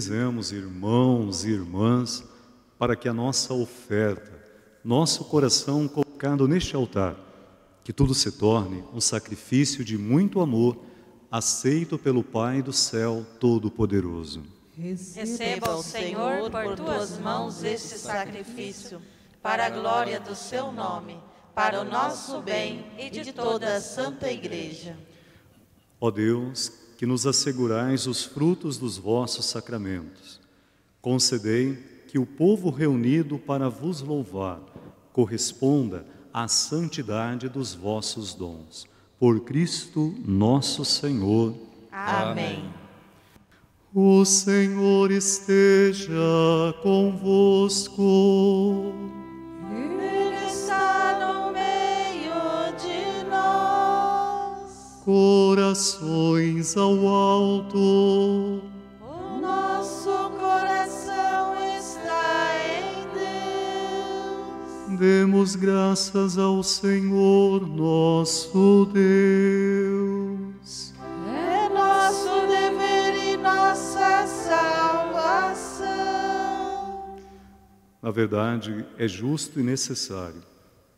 Rezemos, 0.02 0.52
irmãos 0.52 1.46
e 1.46 1.52
irmãs, 1.52 2.24
para 2.80 2.96
que 2.96 3.08
a 3.08 3.14
nossa 3.14 3.54
oferta, 3.54 4.32
nosso 4.84 5.26
coração 5.26 5.88
colocado 5.88 6.48
neste 6.48 6.76
altar, 6.76 7.16
que 7.84 7.94
tudo 7.94 8.16
se 8.16 8.32
torne 8.32 8.84
um 8.92 9.00
sacrifício 9.00 9.86
de 9.86 10.00
muito 10.00 10.42
amor, 10.42 10.76
aceito 11.30 12.00
pelo 12.00 12.24
Pai 12.24 12.64
do 12.64 12.74
céu 12.74 13.24
Todo-Poderoso. 13.40 14.42
Receba 14.76 15.76
o 15.76 15.84
Senhor 15.84 16.50
por 16.50 16.76
tuas 16.76 17.20
mãos 17.20 17.64
este 17.64 17.96
sacrifício, 18.00 19.00
para 19.40 19.68
a 19.68 19.70
glória 19.70 20.20
do 20.20 20.34
seu 20.34 20.72
nome, 20.72 21.20
para 21.54 21.80
o 21.80 21.84
nosso 21.84 22.42
bem 22.42 22.88
e 22.98 23.08
de 23.08 23.32
toda 23.32 23.76
a 23.76 23.80
Santa 23.80 24.32
Igreja. 24.32 24.98
Ó 26.00 26.10
Deus, 26.10 26.72
que 27.02 27.06
nos 27.08 27.26
assegurais 27.26 28.06
os 28.06 28.24
frutos 28.24 28.78
dos 28.78 28.96
vossos 28.96 29.48
sacramentos, 29.48 30.40
concedei 31.02 31.74
que 32.08 32.20
o 32.20 32.28
povo 32.28 32.70
reunido 32.70 33.40
para 33.40 33.68
vos 33.70 34.02
louvar 34.02 34.62
corresponda 35.12 36.06
à 36.32 36.48
santidade 36.48 37.50
dos 37.50 37.74
vossos 37.74 38.36
dons. 38.36 38.86
Por 39.20 39.40
Cristo 39.40 40.14
nosso 40.24 40.86
Senhor. 40.86 41.56
Amém. 41.92 42.72
O 43.92 44.24
Senhor 44.24 45.10
esteja 45.10 46.14
convosco. 46.84 48.04
Corações 55.04 56.78
ao 56.78 57.08
alto. 57.08 58.62
O 59.02 59.40
nosso 59.42 60.12
coração 60.40 61.56
está 61.76 62.52
em 62.78 63.08
Deus. 64.88 65.00
Demos 65.00 65.56
graças 65.56 66.38
ao 66.38 66.62
Senhor 66.62 67.68
nosso 67.68 68.86
Deus. 68.94 70.94
É 71.28 71.68
nosso 71.70 72.46
dever 72.48 73.34
e 73.34 73.38
nossa 73.38 74.28
salvação. 74.28 75.88
Na 78.04 78.12
verdade, 78.12 78.86
é 79.00 79.08
justo 79.08 79.60
e 79.60 79.64
necessário. 79.64 80.44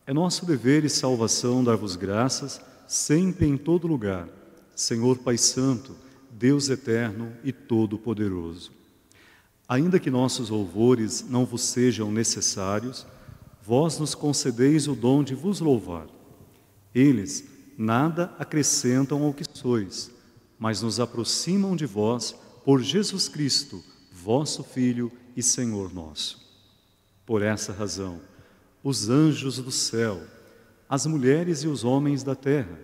É 0.05 0.13
nosso 0.13 0.45
dever 0.45 0.83
e 0.83 0.89
salvação 0.89 1.63
dar-vos 1.63 1.95
graças, 1.95 2.59
sempre 2.87 3.47
em 3.47 3.57
todo 3.57 3.87
lugar, 3.87 4.27
Senhor 4.75 5.17
Pai 5.17 5.37
Santo, 5.37 5.95
Deus 6.31 6.69
eterno 6.69 7.33
e 7.43 7.51
todo-poderoso. 7.51 8.71
Ainda 9.67 9.99
que 9.99 10.11
nossos 10.11 10.49
louvores 10.49 11.25
não 11.29 11.45
vos 11.45 11.61
sejam 11.61 12.11
necessários, 12.11 13.05
vós 13.61 13.97
nos 13.97 14.13
concedeis 14.13 14.87
o 14.87 14.95
dom 14.95 15.23
de 15.23 15.35
vos 15.35 15.59
louvar. 15.59 16.07
Eles 16.93 17.45
nada 17.77 18.33
acrescentam 18.37 19.23
ao 19.23 19.33
que 19.33 19.43
sois, 19.51 20.11
mas 20.59 20.81
nos 20.81 20.99
aproximam 20.99 21.75
de 21.75 21.85
vós 21.85 22.35
por 22.63 22.81
Jesus 22.81 23.27
Cristo, 23.27 23.83
vosso 24.11 24.63
Filho 24.63 25.11
e 25.35 25.41
Senhor 25.41 25.93
nosso. 25.93 26.41
Por 27.25 27.41
essa 27.41 27.71
razão, 27.71 28.19
os 28.83 29.09
anjos 29.09 29.57
do 29.57 29.71
céu, 29.71 30.21
as 30.93 31.07
mulheres 31.07 31.63
e 31.63 31.67
os 31.67 31.83
homens 31.83 32.21
da 32.21 32.35
terra, 32.35 32.79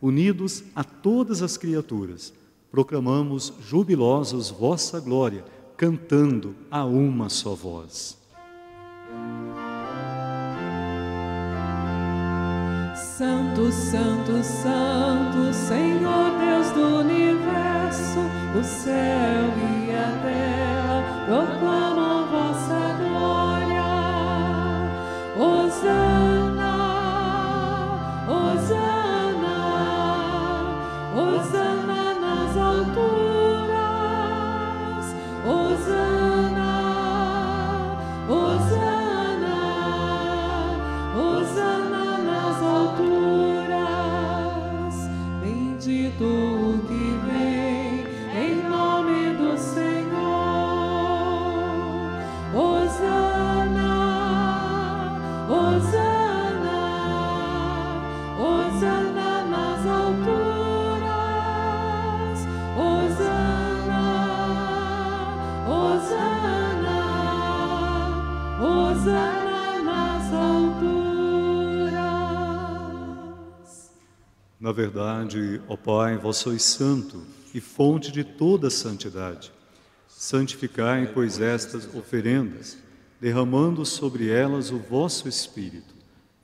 unidos 0.00 0.64
a 0.74 0.82
todas 0.82 1.42
as 1.42 1.58
criaturas, 1.58 2.32
proclamamos 2.70 3.52
jubilosos 3.60 4.48
vossa 4.48 4.98
glória, 4.98 5.44
cantando 5.76 6.56
a 6.70 6.86
uma 6.86 7.28
só 7.28 7.54
voz. 7.54 8.16
Santo, 12.96 13.70
Santo, 13.70 14.42
Santo, 14.42 15.52
Senhor 15.52 16.30
Deus 16.38 16.70
do 16.70 17.00
universo, 17.00 18.20
o 18.58 18.64
céu 18.64 19.52
e 19.86 19.90
a 19.90 20.22
terra 20.22 21.26
proclamam 21.26 22.09
Na 74.70 74.74
verdade, 74.74 75.60
ó 75.66 75.76
Pai, 75.76 76.16
vós 76.16 76.36
sois 76.36 76.62
santo 76.62 77.26
e 77.52 77.60
fonte 77.60 78.12
de 78.12 78.22
toda 78.22 78.70
santidade. 78.70 79.50
Santificai, 80.06 81.10
pois, 81.12 81.40
estas 81.40 81.92
oferendas, 81.92 82.78
derramando 83.20 83.84
sobre 83.84 84.30
elas 84.30 84.70
o 84.70 84.78
vosso 84.78 85.28
Espírito, 85.28 85.92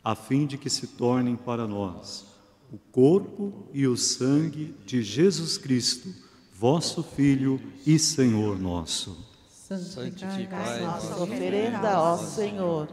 a 0.03 0.17
fim 0.17 0.45
de 0.45 0.59
que 0.59 0.69
se 0.69 0.89
tornem 0.89 1.37
para 1.37 1.69
nós 1.69 2.27
o 2.73 2.79
corpo 2.91 3.69
e 3.73 3.87
o 3.87 3.97
sangue 3.97 4.75
de 4.85 5.05
Jesus 5.05 5.57
Cristo, 5.57 6.13
vosso 6.53 7.05
Filho 7.05 7.63
e 7.87 7.97
Senhor 7.97 8.59
nosso. 8.59 9.17
santificai 9.47 10.81
Nossa 10.81 11.23
oferenda, 11.23 12.01
ó 12.01 12.17
Senhor. 12.17 12.89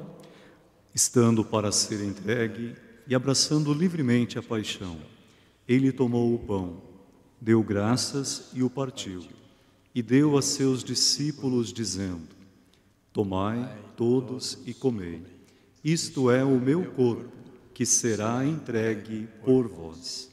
Estando 0.93 1.43
para 1.43 1.71
ser 1.71 2.05
entregue 2.05 2.75
e 3.07 3.15
abraçando 3.15 3.73
livremente 3.73 4.37
a 4.37 4.43
paixão, 4.43 4.95
ele 5.67 5.91
tomou 5.91 6.33
o 6.33 6.39
pão, 6.39 6.81
deu 7.39 7.63
graças 7.63 8.49
e 8.53 8.63
o 8.63 8.69
partiu, 8.69 9.23
e 9.93 10.01
deu 10.01 10.37
a 10.37 10.41
seus 10.41 10.83
discípulos, 10.83 11.71
dizendo: 11.71 12.27
Tomai 13.11 13.77
todos 13.95 14.57
e 14.65 14.73
comei. 14.73 15.21
Isto 15.83 16.31
é 16.31 16.43
o 16.43 16.59
meu 16.59 16.91
corpo, 16.93 17.31
que 17.73 17.85
será 17.85 18.45
entregue 18.45 19.27
por 19.43 19.67
vós. 19.67 20.32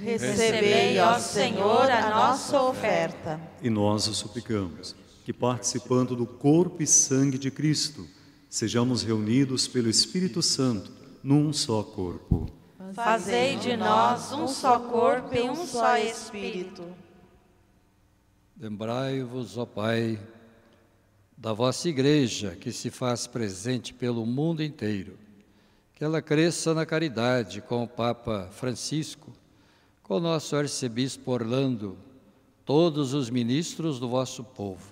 Recebei, 0.00 0.98
ó 1.00 1.18
Senhor, 1.18 1.90
a 1.90 2.10
nossa 2.10 2.62
oferta. 2.62 3.40
E 3.60 3.68
nós 3.68 4.06
o 4.06 4.14
suplicamos, 4.14 4.94
que 5.24 5.32
participando 5.32 6.14
do 6.14 6.26
corpo 6.26 6.82
e 6.82 6.86
sangue 6.86 7.36
de 7.36 7.50
Cristo, 7.50 8.06
sejamos 8.48 9.02
reunidos 9.02 9.66
pelo 9.66 9.90
Espírito 9.90 10.40
Santo 10.40 10.92
num 11.22 11.52
só 11.52 11.82
corpo. 11.82 12.48
Fazei 12.94 13.56
de 13.56 13.76
nós 13.76 14.32
um 14.32 14.46
só 14.46 14.78
corpo 14.78 15.34
e 15.34 15.50
um 15.50 15.66
só 15.66 15.96
espírito. 15.98 16.84
Lembrai-vos, 18.58 19.58
ó 19.58 19.66
Pai, 19.66 20.18
da 21.36 21.52
vossa 21.52 21.88
igreja 21.88 22.56
que 22.58 22.72
se 22.72 22.90
faz 22.90 23.26
presente 23.26 23.92
pelo 23.92 24.24
mundo 24.24 24.62
inteiro. 24.62 25.18
Que 25.94 26.04
ela 26.04 26.22
cresça 26.22 26.72
na 26.72 26.86
caridade 26.86 27.60
com 27.60 27.82
o 27.82 27.88
Papa 27.88 28.48
Francisco, 28.52 29.32
com 30.08 30.16
o 30.16 30.20
nosso 30.20 30.56
arcebispo 30.56 31.30
Orlando, 31.30 31.98
todos 32.64 33.12
os 33.12 33.28
ministros 33.28 34.00
do 34.00 34.08
vosso 34.08 34.42
povo. 34.42 34.90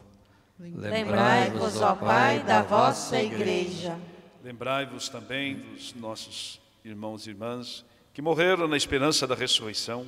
Lembrai-vos, 0.61 1.81
ó 1.81 1.95
Pai, 1.95 2.41
da 2.41 2.61
vossa 2.61 3.19
igreja. 3.19 3.99
Lembrai-vos 4.45 5.09
também 5.09 5.57
dos 5.57 5.95
nossos 5.95 6.61
irmãos 6.85 7.27
e 7.27 7.31
irmãs 7.31 7.83
que 8.13 8.21
morreram 8.21 8.69
na 8.69 8.77
esperança 8.77 9.27
da 9.27 9.35
ressurreição 9.35 10.07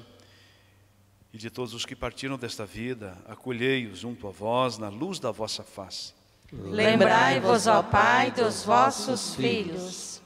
e 1.33 1.39
de 1.39 1.49
todos 1.49 1.73
os 1.73 1.87
que 1.87 1.97
partiram 1.97 2.37
desta 2.37 2.67
vida, 2.67 3.17
acolhei-os 3.27 3.99
junto 3.99 4.29
a 4.29 4.31
vós 4.31 4.77
na 4.77 4.91
luz 4.91 5.19
da 5.19 5.31
vossa 5.31 5.63
face. 5.63 6.13
Lembrai-vos, 6.53 7.67
ó 7.67 7.83
Pai, 7.83 8.31
dos 8.31 8.63
vossos 8.63 9.35
filhos. 9.35 10.21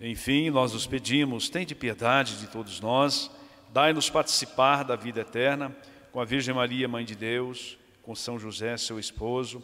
Enfim, 0.00 0.48
nós 0.48 0.74
os 0.74 0.86
pedimos, 0.86 1.50
tende 1.50 1.74
piedade 1.74 2.38
de 2.38 2.46
todos 2.46 2.80
nós, 2.80 3.30
dai-nos 3.72 4.10
participar 4.10 4.84
da 4.84 4.96
vida 4.96 5.20
eterna 5.20 5.74
com 6.12 6.20
a 6.20 6.24
Virgem 6.24 6.54
Maria, 6.54 6.86
Mãe 6.86 7.04
de 7.04 7.14
Deus, 7.14 7.78
com 8.02 8.14
São 8.14 8.38
José, 8.38 8.76
seu 8.76 8.98
esposo, 8.98 9.62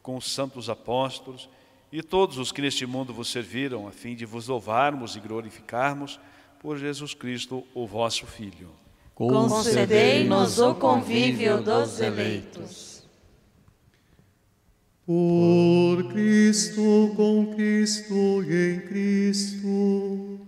com 0.00 0.16
os 0.16 0.30
santos 0.30 0.70
apóstolos 0.70 1.48
e 1.90 2.02
todos 2.02 2.38
os 2.38 2.52
que 2.52 2.62
neste 2.62 2.86
mundo 2.86 3.12
vos 3.12 3.28
serviram, 3.28 3.88
a 3.88 3.90
fim 3.90 4.14
de 4.14 4.24
vos 4.24 4.46
louvarmos 4.46 5.16
e 5.16 5.20
glorificarmos 5.20 6.20
por 6.60 6.78
Jesus 6.78 7.14
Cristo, 7.14 7.64
o 7.74 7.86
vosso 7.86 8.26
Filho. 8.26 8.70
Concedei-nos 9.14 10.60
o 10.60 10.74
convívio 10.76 11.60
dos 11.60 12.00
eleitos. 12.00 13.02
Por 15.04 16.04
Cristo, 16.12 17.12
com 17.16 17.54
Cristo 17.54 18.44
e 18.44 18.74
em 18.74 18.80
Cristo, 18.82 20.47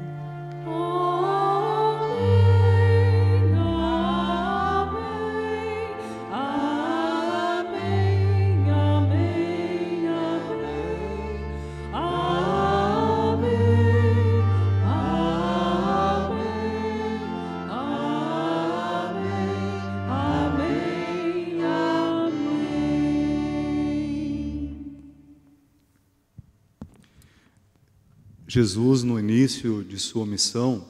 Jesus, 28.53 29.01
no 29.01 29.17
início 29.17 29.81
de 29.81 29.97
sua 29.97 30.25
missão, 30.25 30.85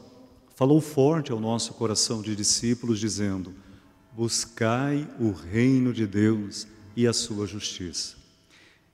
falou 0.55 0.81
forte 0.81 1.31
ao 1.31 1.39
nosso 1.39 1.75
coração 1.75 2.19
de 2.19 2.35
discípulos, 2.35 2.99
dizendo: 2.99 3.53
Buscai 4.17 5.07
o 5.19 5.29
reino 5.29 5.93
de 5.93 6.07
Deus 6.07 6.65
e 6.95 7.05
a 7.05 7.13
sua 7.13 7.45
justiça. 7.45 8.15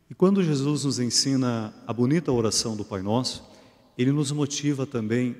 E 0.09 0.13
quando 0.13 0.43
Jesus 0.43 0.83
nos 0.83 0.99
ensina 0.99 1.73
a 1.87 1.93
bonita 1.93 2.29
oração 2.29 2.75
do 2.75 2.83
Pai 2.83 3.01
Nosso, 3.01 3.41
ele 3.97 4.11
nos 4.11 4.33
motiva 4.33 4.85
também 4.85 5.37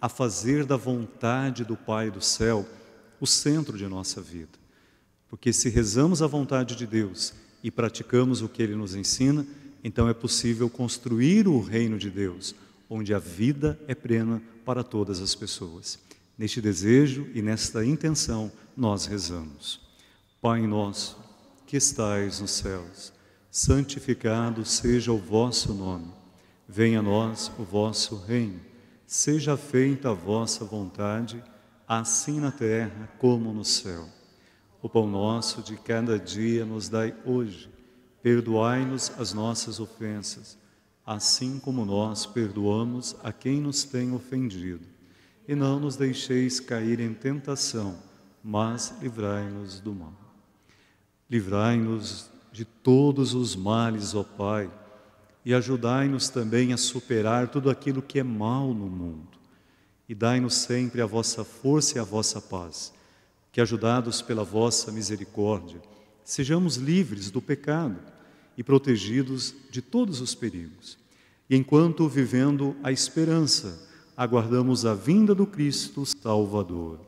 a 0.00 0.08
fazer 0.08 0.64
da 0.64 0.78
vontade 0.78 1.66
do 1.66 1.76
Pai 1.76 2.10
do 2.10 2.22
céu 2.22 2.66
o 3.20 3.26
centro 3.26 3.76
de 3.76 3.86
nossa 3.86 4.22
vida. 4.22 4.58
Porque 5.28 5.52
se 5.52 5.68
rezamos 5.68 6.22
a 6.22 6.26
vontade 6.26 6.74
de 6.76 6.86
Deus 6.86 7.34
e 7.62 7.70
praticamos 7.70 8.40
o 8.40 8.48
que 8.48 8.62
ele 8.62 8.74
nos 8.74 8.94
ensina, 8.94 9.46
então 9.84 10.08
é 10.08 10.14
possível 10.14 10.70
construir 10.70 11.46
o 11.46 11.60
reino 11.60 11.98
de 11.98 12.08
Deus, 12.08 12.54
onde 12.90 13.14
a 13.14 13.20
vida 13.20 13.80
é 13.86 13.94
plena 13.94 14.42
para 14.64 14.82
todas 14.82 15.20
as 15.20 15.34
pessoas. 15.34 15.98
Neste 16.36 16.60
desejo 16.60 17.28
e 17.32 17.40
nesta 17.40 17.84
intenção, 17.84 18.50
nós 18.76 19.06
rezamos. 19.06 19.80
Pai 20.40 20.66
nosso, 20.66 21.16
que 21.66 21.76
estais 21.76 22.40
nos 22.40 22.50
céus, 22.50 23.12
santificado 23.48 24.64
seja 24.64 25.12
o 25.12 25.18
vosso 25.18 25.72
nome. 25.72 26.10
Venha 26.68 26.98
a 26.98 27.02
nós 27.02 27.52
o 27.58 27.62
vosso 27.62 28.16
reino. 28.16 28.60
Seja 29.06 29.56
feita 29.56 30.10
a 30.10 30.14
vossa 30.14 30.64
vontade, 30.64 31.42
assim 31.86 32.40
na 32.40 32.50
terra 32.50 33.08
como 33.18 33.52
no 33.52 33.64
céu. 33.64 34.08
O 34.82 34.88
pão 34.88 35.06
nosso 35.06 35.62
de 35.62 35.76
cada 35.76 36.18
dia 36.18 36.64
nos 36.64 36.88
dai 36.88 37.14
hoje. 37.24 37.68
Perdoai-nos 38.22 39.12
as 39.18 39.32
nossas 39.32 39.78
ofensas, 39.78 40.56
assim 41.10 41.58
como 41.58 41.84
nós 41.84 42.24
perdoamos 42.24 43.16
a 43.24 43.32
quem 43.32 43.60
nos 43.60 43.82
tem 43.82 44.12
ofendido. 44.12 44.86
E 45.48 45.56
não 45.56 45.80
nos 45.80 45.96
deixeis 45.96 46.60
cair 46.60 47.00
em 47.00 47.12
tentação, 47.12 47.98
mas 48.44 48.94
livrai-nos 49.02 49.80
do 49.80 49.92
mal. 49.92 50.14
Livrai-nos 51.28 52.30
de 52.52 52.64
todos 52.64 53.34
os 53.34 53.56
males, 53.56 54.14
ó 54.14 54.22
Pai, 54.22 54.70
e 55.44 55.52
ajudai-nos 55.52 56.28
também 56.28 56.72
a 56.72 56.76
superar 56.76 57.48
tudo 57.48 57.70
aquilo 57.70 58.00
que 58.00 58.20
é 58.20 58.22
mal 58.22 58.72
no 58.72 58.86
mundo. 58.86 59.36
E 60.08 60.14
dai-nos 60.14 60.54
sempre 60.54 61.02
a 61.02 61.06
vossa 61.06 61.42
força 61.42 61.98
e 61.98 62.00
a 62.00 62.04
vossa 62.04 62.40
paz, 62.40 62.92
que, 63.50 63.60
ajudados 63.60 64.22
pela 64.22 64.44
vossa 64.44 64.92
misericórdia, 64.92 65.82
sejamos 66.22 66.76
livres 66.76 67.32
do 67.32 67.42
pecado 67.42 67.98
e 68.56 68.62
protegidos 68.62 69.52
de 69.72 69.82
todos 69.82 70.20
os 70.20 70.36
perigos. 70.36 70.99
Enquanto 71.52 72.08
vivendo 72.08 72.76
a 72.80 72.92
esperança, 72.92 73.76
aguardamos 74.16 74.86
a 74.86 74.94
vinda 74.94 75.34
do 75.34 75.44
Cristo 75.44 76.06
Salvador. 76.06 77.00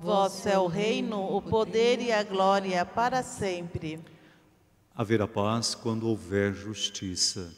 Vosso 0.00 0.48
é 0.48 0.58
o 0.58 0.66
reino, 0.66 1.36
o 1.36 1.42
poder 1.42 2.00
e 2.00 2.10
a 2.10 2.22
glória 2.22 2.82
para 2.86 3.22
sempre. 3.22 4.00
Haverá 4.96 5.28
paz 5.28 5.74
quando 5.74 6.08
houver 6.08 6.54
justiça. 6.54 7.54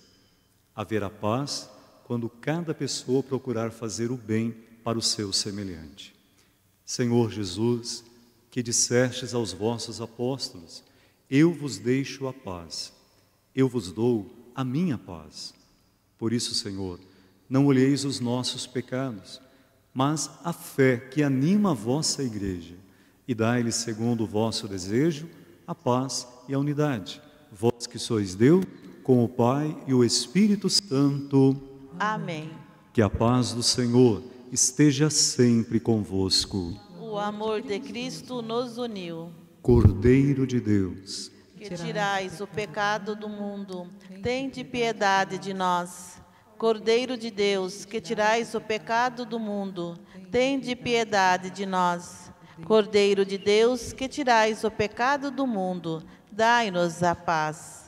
Haverá 0.74 1.08
paz 1.08 1.70
quando 2.02 2.28
cada 2.28 2.74
pessoa 2.74 3.22
procurar 3.22 3.70
fazer 3.70 4.10
o 4.10 4.16
bem 4.16 4.50
para 4.82 4.98
o 4.98 5.02
seu 5.02 5.32
semelhante. 5.32 6.12
Senhor 6.84 7.30
Jesus, 7.30 8.02
que 8.50 8.64
dissestes 8.64 9.32
aos 9.32 9.52
vossos 9.52 10.00
apóstolos: 10.00 10.82
Eu 11.30 11.52
vos 11.52 11.78
deixo 11.78 12.26
a 12.26 12.32
paz, 12.32 12.92
eu 13.54 13.68
vos 13.68 13.92
dou 13.92 14.28
a 14.56 14.64
minha 14.64 14.98
paz. 14.98 15.61
Por 16.22 16.32
isso, 16.32 16.54
Senhor, 16.54 17.00
não 17.50 17.66
olheis 17.66 18.04
os 18.04 18.20
nossos 18.20 18.64
pecados, 18.64 19.40
mas 19.92 20.30
a 20.44 20.52
fé 20.52 20.96
que 20.96 21.20
anima 21.20 21.72
a 21.72 21.74
vossa 21.74 22.22
igreja, 22.22 22.76
e 23.26 23.34
dai-lhe, 23.34 23.72
segundo 23.72 24.22
o 24.22 24.26
vosso 24.28 24.68
desejo, 24.68 25.28
a 25.66 25.74
paz 25.74 26.28
e 26.48 26.54
a 26.54 26.60
unidade. 26.60 27.20
Vós 27.50 27.88
que 27.88 27.98
sois 27.98 28.36
Deus, 28.36 28.64
com 29.02 29.24
o 29.24 29.28
Pai 29.28 29.76
e 29.84 29.92
o 29.92 30.04
Espírito 30.04 30.70
Santo. 30.70 31.60
Amém. 31.98 32.52
Que 32.92 33.02
a 33.02 33.10
paz 33.10 33.52
do 33.52 33.62
Senhor 33.64 34.22
esteja 34.52 35.10
sempre 35.10 35.80
convosco. 35.80 36.72
O 37.00 37.18
amor 37.18 37.62
de 37.62 37.80
Cristo 37.80 38.40
nos 38.40 38.78
uniu. 38.78 39.28
Cordeiro 39.60 40.46
de 40.46 40.60
Deus, 40.60 41.32
Que 41.68 41.76
tirais 41.76 42.40
o 42.40 42.46
pecado 42.46 43.14
do 43.14 43.28
mundo, 43.28 43.88
tende 44.22 44.64
piedade 44.64 45.38
de 45.38 45.54
nós. 45.54 46.20
Cordeiro 46.58 47.16
de 47.16 47.30
Deus, 47.30 47.84
que 47.84 48.00
tirais 48.00 48.54
o 48.54 48.60
pecado 48.60 49.24
do 49.24 49.38
mundo, 49.38 49.98
tende 50.30 50.74
piedade 50.74 51.50
de 51.50 51.64
nós. 51.64 52.32
Cordeiro 52.64 53.24
de 53.24 53.38
Deus, 53.38 53.92
que 53.92 54.08
tirais 54.08 54.64
o 54.64 54.70
pecado 54.70 55.30
do 55.30 55.46
mundo, 55.46 56.02
dai-nos 56.30 57.02
a 57.02 57.14
paz. 57.14 57.82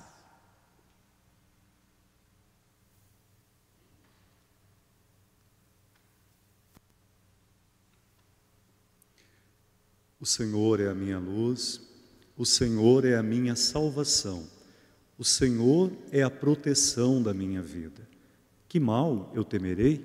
o 10.25 10.27
Senhor 10.27 10.81
é 10.81 10.89
a 10.89 10.95
minha 10.95 11.19
luz, 11.19 11.84
o 12.37 12.45
Senhor 12.45 13.05
é 13.05 13.17
a 13.17 13.23
minha 13.23 13.55
salvação, 13.55 14.45
o 15.17 15.25
Senhor 15.25 15.93
é 16.11 16.23
a 16.23 16.31
proteção 16.31 17.23
da 17.23 17.33
minha 17.33 17.63
vida. 17.63 18.09
Que 18.69 18.81
mal 18.81 19.31
eu 19.35 19.45
temerei? 19.45 20.05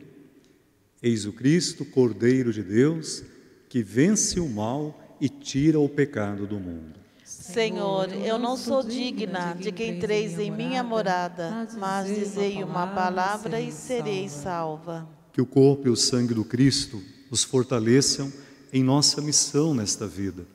Eis 1.01 1.25
o 1.25 1.34
Cristo, 1.34 1.84
Cordeiro 1.84 2.53
de 2.53 2.61
Deus, 2.61 3.23
que 3.67 3.82
vence 3.82 4.39
o 4.39 4.47
mal 4.47 5.17
e 5.19 5.27
tira 5.27 5.80
o 5.80 5.89
pecado 5.89 6.45
do 6.45 6.59
mundo. 6.59 6.99
Senhor, 7.23 8.11
eu 8.13 8.38
não 8.38 8.55
sou 8.57 8.84
digna 8.84 9.53
de 9.53 9.71
que 9.71 9.86
entreis 9.86 10.38
em 10.38 10.51
minha 10.51 10.84
morada, 10.84 11.67
mas 11.77 12.07
dizei 12.07 12.63
uma 12.63 12.88
palavra 12.88 13.59
e 13.59 13.71
serei 13.71 14.30
salva. 14.30 15.07
Que 15.34 15.41
o 15.41 15.45
corpo 15.45 15.88
e 15.88 15.91
o 15.91 15.95
sangue 15.95 16.34
do 16.34 16.43
Cristo 16.43 17.01
nos 17.30 17.43
fortaleçam 17.43 18.32
em 18.73 18.84
nossa 18.84 19.21
missão 19.21 19.73
nesta 19.73 20.05
vida 20.05 20.45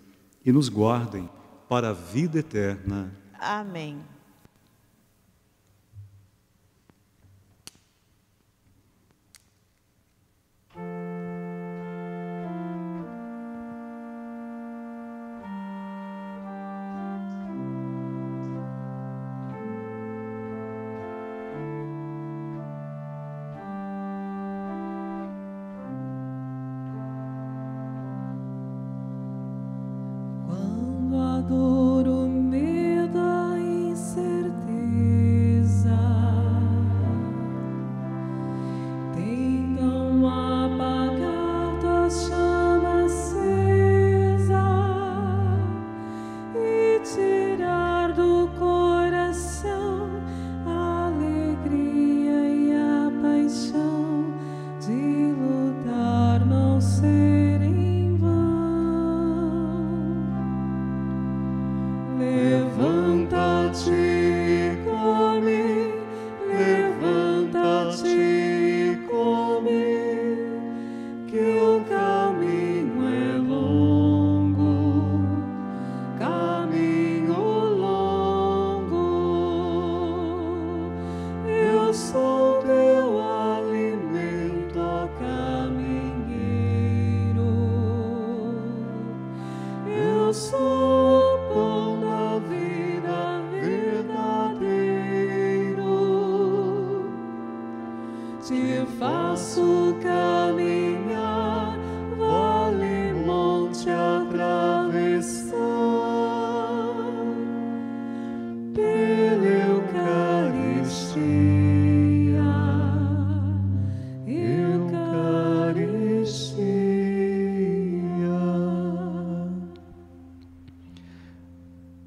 e 0.45 0.53
nos 0.53 0.69
guardem 0.69 1.29
para 1.69 1.91
a 1.91 1.93
vida 1.93 2.39
eterna. 2.39 3.11
Amém. 3.39 4.14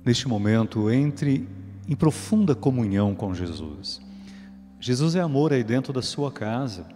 Neste 0.08 0.26
momento, 0.26 0.90
entre 0.90 1.46
em 1.86 1.94
profunda 1.94 2.56
comunhão 2.56 3.14
com 3.14 3.36
Jesus. 3.36 4.00
Jesus 4.80 5.16
é 5.16 5.20
amor 5.20 5.52
aí 5.52 5.66
dentro 5.66 5.92
da 5.92 6.02
sua 6.02 6.32
casa. 6.32 6.88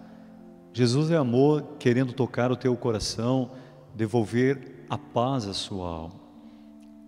Jesus 0.72 1.12
é 1.12 1.18
amor 1.18 1.76
querendo 1.78 2.14
tocar 2.14 2.54
o 2.54 2.56
teu 2.56 2.74
coração, 2.74 3.52
devolver 3.94 4.86
a 4.90 4.98
paz 4.98 5.46
à 5.46 5.54
sua 5.54 5.90
alma. 5.90 6.16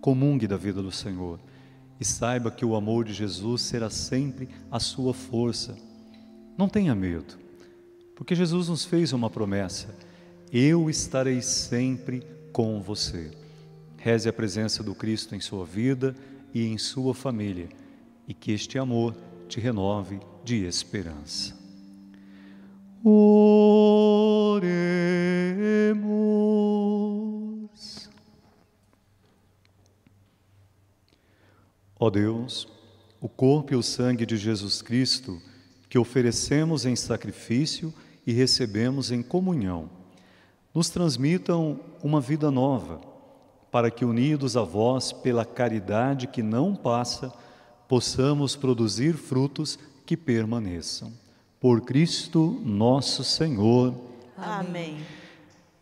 Comungue 0.02 0.46
da 0.46 0.58
vida 0.58 0.82
do 0.82 0.92
Senhor 0.92 1.40
e 1.98 2.04
saiba 2.04 2.50
que 2.50 2.66
o 2.66 2.76
amor 2.76 3.06
de 3.06 3.14
Jesus 3.14 3.62
será 3.62 3.88
sempre 3.88 4.50
a 4.70 4.78
sua 4.78 5.14
força. 5.14 5.74
Não 6.58 6.68
tenha 6.68 6.94
medo, 6.94 7.38
porque 8.14 8.34
Jesus 8.34 8.68
nos 8.68 8.84
fez 8.84 9.14
uma 9.14 9.30
promessa: 9.30 9.96
eu 10.52 10.90
estarei 10.90 11.40
sempre 11.40 12.22
com 12.52 12.82
você. 12.82 13.30
Reze 14.04 14.28
a 14.28 14.32
presença 14.34 14.82
do 14.82 14.94
Cristo 14.94 15.34
em 15.34 15.40
sua 15.40 15.64
vida 15.64 16.14
e 16.52 16.66
em 16.66 16.76
sua 16.76 17.14
família, 17.14 17.70
e 18.28 18.34
que 18.34 18.52
este 18.52 18.78
amor 18.78 19.16
te 19.48 19.58
renove 19.58 20.20
de 20.44 20.62
esperança. 20.66 21.56
Oremos. 23.02 23.30
Ó 31.98 32.10
Deus, 32.10 32.68
o 33.22 33.28
corpo 33.30 33.72
e 33.72 33.76
o 33.76 33.82
sangue 33.82 34.26
de 34.26 34.36
Jesus 34.36 34.82
Cristo, 34.82 35.40
que 35.88 35.98
oferecemos 35.98 36.84
em 36.84 36.94
sacrifício 36.94 37.90
e 38.26 38.34
recebemos 38.34 39.10
em 39.10 39.22
comunhão, 39.22 39.88
nos 40.74 40.90
transmitam 40.90 41.80
uma 42.02 42.20
vida 42.20 42.50
nova, 42.50 43.13
para 43.74 43.90
que, 43.90 44.04
unidos 44.04 44.56
a 44.56 44.62
vós 44.62 45.10
pela 45.10 45.44
caridade 45.44 46.28
que 46.28 46.44
não 46.44 46.76
passa, 46.76 47.32
possamos 47.88 48.54
produzir 48.54 49.14
frutos 49.14 49.76
que 50.06 50.16
permaneçam. 50.16 51.12
Por 51.58 51.80
Cristo 51.80 52.62
nosso 52.64 53.24
Senhor. 53.24 53.92
Amém. 54.38 54.98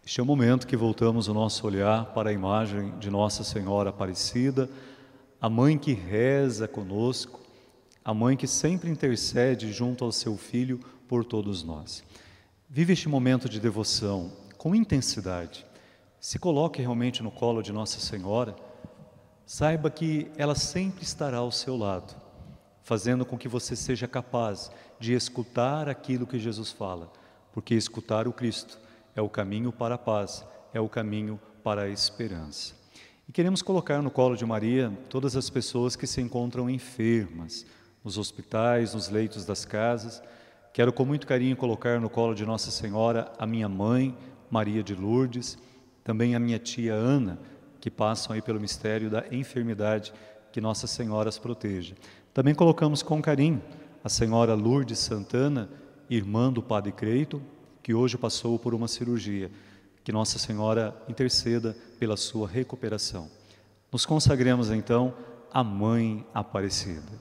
Este 0.03 0.21
é 0.21 0.23
o 0.23 0.27
momento 0.27 0.67
que 0.67 0.75
voltamos 0.75 1.29
o 1.29 1.35
nosso 1.35 1.67
olhar 1.67 2.07
para 2.15 2.31
a 2.31 2.33
imagem 2.33 2.99
de 2.99 3.11
Nossa 3.11 3.45
Senhora 3.45 3.91
Aparecida, 3.91 4.71
a 5.39 5.51
mãe 5.51 5.77
que 5.77 5.93
reza 5.93 6.67
conosco, 6.67 7.41
a 8.03 8.15
mãe 8.15 8.39
que 8.39 8.47
sempre 8.47 8.89
intercede 8.89 9.71
junto 9.71 10.03
ao 10.03 10.13
seu 10.13 10.39
filho 10.39 10.81
por 11.07 11.27
todos 11.27 11.63
nós. 11.63 12.03
Vive 12.71 12.95
este 12.95 13.07
momento 13.07 13.51
de 13.51 13.61
devoção 13.61 14.33
com 14.57 14.75
intensidade. 14.75 15.67
Se 16.23 16.39
coloque 16.39 16.81
realmente 16.81 17.21
no 17.21 17.33
colo 17.33 17.61
de 17.65 17.73
Nossa 17.73 17.99
Senhora, 17.99 18.55
saiba 19.45 19.91
que 19.91 20.31
ela 20.37 20.55
sempre 20.55 21.03
estará 21.03 21.39
ao 21.39 21.51
seu 21.51 21.77
lado, 21.77 22.15
fazendo 22.81 23.27
com 23.27 23.37
que 23.37 23.49
você 23.49 23.75
seja 23.75 24.07
capaz 24.07 24.71
de 25.01 25.15
escutar 25.15 25.89
aquilo 25.89 26.25
que 26.25 26.39
Jesus 26.39 26.71
fala, 26.71 27.13
porque 27.53 27.75
escutar 27.75 28.29
o 28.29 28.33
Cristo 28.33 28.79
é 29.17 29.21
o 29.21 29.29
caminho 29.29 29.73
para 29.73 29.97
a 29.97 29.99
paz, 29.99 30.47
é 30.73 30.81
o 30.81 30.89
caminho 30.89 31.41
para 31.65 31.83
a 31.83 31.89
esperança. 31.89 32.77
E 33.29 33.33
queremos 33.33 33.61
colocar 33.61 34.01
no 34.01 34.09
colo 34.11 34.37
de 34.37 34.47
Maria 34.47 34.97
todas 35.09 35.35
as 35.35 35.51
pessoas 35.51 35.97
que 35.97 36.07
se 36.07 36.21
encontram 36.21 36.71
enfermas, 36.71 37.67
nos 38.05 38.17
hospitais, 38.17 38.95
nos 38.95 39.09
leitos 39.09 39.45
das 39.45 39.65
casas. 39.65 40.23
Quero 40.73 40.93
com 40.93 41.05
muito 41.05 41.27
carinho 41.27 41.57
colocar 41.57 42.01
no 42.01 42.09
colo 42.09 42.33
de 42.33 42.47
Nossa 42.47 42.71
Senhora 42.71 43.33
a 43.41 43.45
minha 43.45 43.69
mãe, 43.69 44.17
Maria 44.49 44.85
de 44.85 44.95
Lourdes, 44.95 45.59
também 46.05 46.35
a 46.35 46.41
minha 46.41 46.59
tia 46.59 46.95
Ana, 46.95 47.39
que 47.81 47.91
passam 47.91 48.35
aí 48.35 48.43
pelo 48.43 48.61
mistério 48.61 49.11
da 49.11 49.25
enfermidade, 49.31 50.13
que 50.53 50.61
Nossa 50.61 50.87
Senhora 50.87 51.29
as 51.29 51.39
proteja. 51.39 51.95
Também 52.33 52.55
colocamos 52.55 53.03
com 53.03 53.21
carinho 53.21 53.63
a 54.05 54.09
senhora 54.09 54.55
Lourdes 54.55 54.99
Santana, 54.99 55.69
irmã 56.11 56.53
do 56.53 56.63
Padre 56.63 56.93
Creito, 56.93 57.41
que 57.83 57.95
hoje 57.95 58.19
passou 58.19 58.59
por 58.59 58.75
uma 58.75 58.89
cirurgia. 58.89 59.51
Que 60.05 60.11
Nossa 60.11 60.39
Senhora 60.39 60.97
interceda 61.09 61.77
pela 61.99 62.17
sua 62.17 62.49
recuperação. 62.49 63.31
Nos 63.93 64.05
consagremos 64.05 64.71
então 64.71 65.15
à 65.53 65.63
Mãe 65.63 66.27
Aparecida. 66.35 67.21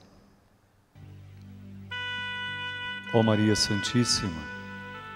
Ó 3.14 3.22
Maria 3.22 3.54
Santíssima, 3.54 4.42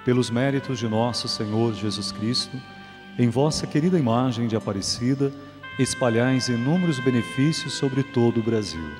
pelos 0.04 0.30
méritos 0.30 0.78
de 0.78 0.86
nosso 0.86 1.26
Senhor 1.26 1.74
Jesus 1.74 2.12
Cristo, 2.12 2.56
em 3.18 3.28
vossa 3.30 3.66
querida 3.66 3.98
imagem 3.98 4.46
de 4.46 4.56
Aparecida, 4.56 5.32
espalhais 5.78 6.48
inúmeros 6.48 6.98
benefícios 6.98 7.72
sobre 7.72 8.02
todo 8.02 8.40
o 8.40 8.42
Brasil. 8.42 8.90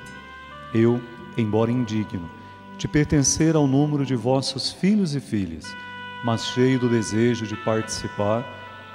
Eu, 0.73 0.99
embora 1.37 1.71
indigno, 1.71 2.29
de 2.77 2.87
pertencer 2.87 3.55
ao 3.55 3.67
número 3.67 4.05
de 4.05 4.15
vossos 4.15 4.71
filhos 4.71 5.15
e 5.15 5.19
filhas, 5.19 5.65
mas 6.23 6.47
cheio 6.47 6.79
do 6.79 6.89
desejo 6.89 7.45
de 7.45 7.55
participar 7.57 8.43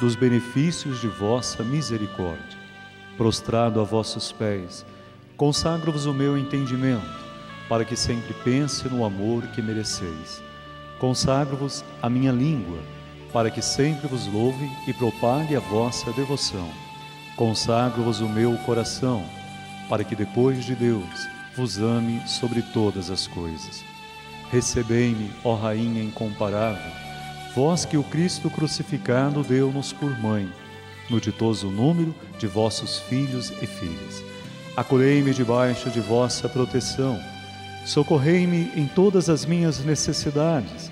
dos 0.01 0.17
benefícios 0.17 1.01
de 1.01 1.07
vossa 1.07 1.63
misericórdia. 1.63 2.59
Prostrado 3.17 3.81
a 3.81 3.85
vossos 3.85 4.33
pés, 4.33 4.85
consagro-vos 5.37 6.07
o 6.07 6.13
meu 6.13 6.37
entendimento, 6.37 7.23
para 7.69 7.85
que 7.85 7.95
sempre 7.95 8.35
pense 8.43 8.89
no 8.89 9.05
amor 9.05 9.47
que 9.49 9.63
mereceis. 9.63 10.43
Consagro-vos 10.99 11.85
a 12.01 12.11
minha 12.11 12.33
língua, 12.33 12.79
para 13.33 13.51
que 13.51 13.63
sempre 13.63 14.07
vos 14.07 14.27
louve 14.27 14.71
e 14.87 14.93
propague 14.93 15.57
a 15.57 15.61
vossa 15.61 16.13
devoção. 16.13 16.69
Consagro-vos 17.35 18.21
o 18.21 18.29
meu 18.29 18.57
coração, 18.59 19.25
para 19.89 20.05
que 20.05 20.15
depois 20.15 20.65
de 20.65 20.75
Deus 20.75 21.27
vos 21.57 21.79
ame 21.79 22.21
sobre 22.29 22.61
todas 22.61 23.11
as 23.11 23.27
coisas. 23.27 23.83
Recebei-me, 24.51 25.31
ó 25.43 25.55
Rainha 25.55 26.03
incomparável, 26.03 26.93
vós 27.55 27.87
que 27.87 27.97
o 27.97 28.05
Cristo 28.05 28.51
crucificado 28.51 29.43
deu-nos 29.43 29.95
por 29.95 30.11
mãe, 30.19 30.47
no 31.09 31.19
ditoso 31.19 31.69
número 31.69 32.15
de 32.39 32.47
vossos 32.47 32.99
filhos 33.01 33.51
e 33.63 33.67
filhas. 33.67 34.23
Acolhei-me 34.77 35.33
debaixo 35.33 35.89
de 35.91 36.01
vossa 36.01 36.51
proteção, 36.51 37.19
socorrei-me 37.87 38.71
em 38.77 38.87
todas 38.87 39.31
as 39.31 39.47
minhas 39.47 39.83
necessidades, 39.83 40.92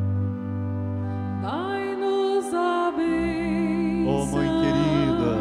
Ó 4.11 4.25
Mãe 4.25 4.49
querida, 4.61 5.33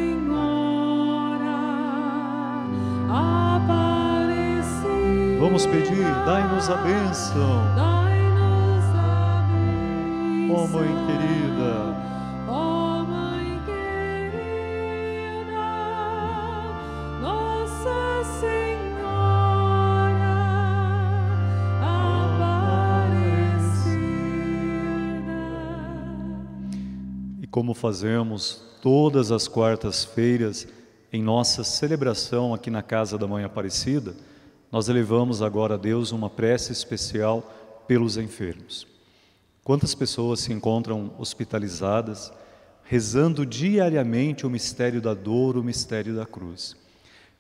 Aparecida. 4.04 5.39
vamos 5.39 5.66
pedir, 5.66 6.04
dai-nos 6.26 6.70
a 6.70 6.76
bênção. 6.76 7.64
Dai-nos 7.76 8.86
a 8.95 9.45
bênção. 9.49 10.56
Ó 10.56 10.68
Mãe 10.68 10.91
querida, 11.08 11.43
como 27.54 27.76
fazemos 27.76 28.64
todas 28.82 29.32
as 29.32 29.47
quartas-feiras 29.47 30.68
em 31.12 31.22
nossa 31.22 31.64
celebração 31.64 32.51
aqui 32.51 32.72
na 32.72 32.82
casa 32.82 33.16
da 33.16 33.28
Mãe 33.28 33.43
Aparecida, 33.43 34.16
nós 34.72 34.89
elevamos 34.89 35.39
agora 35.39 35.76
a 35.76 35.78
Deus 35.78 36.12
uma 36.12 36.32
prece 36.32 36.72
especial 36.72 37.84
pelos 37.88 38.18
enfermos. 38.18 38.88
Quantas 39.64 39.93
pessoas 39.93 40.39
se 40.39 40.51
encontram 40.51 41.14
hospitalizadas, 41.20 42.34
rezando 42.86 43.45
diariamente 43.45 44.47
o 44.47 44.49
mistério 44.49 44.99
da 44.99 45.14
dor, 45.14 45.56
o 45.56 45.64
mistério 45.64 46.16
da 46.16 46.26
cruz? 46.26 46.76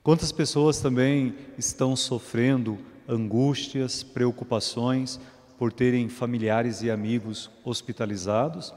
Quantas 0.03 0.31
pessoas 0.31 0.79
também 0.79 1.33
estão 1.57 1.95
sofrendo 1.95 2.77
angústias, 3.09 4.03
preocupações 4.03 5.19
por 5.57 5.73
terem 5.73 6.07
familiares 6.07 6.83
e 6.83 6.91
amigos 6.91 7.49
hospitalizados 7.65 8.71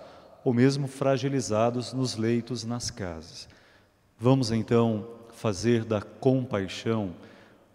ou 0.47 0.55
mesmo 0.55 0.87
fragilizados 0.87 1.93
nos 1.93 2.15
leitos 2.15 2.65
nas 2.65 2.89
casas? 2.89 3.49
Vamos 4.17 4.53
então 4.53 5.05
fazer 5.33 5.85
da 5.85 6.01
compaixão 6.01 7.15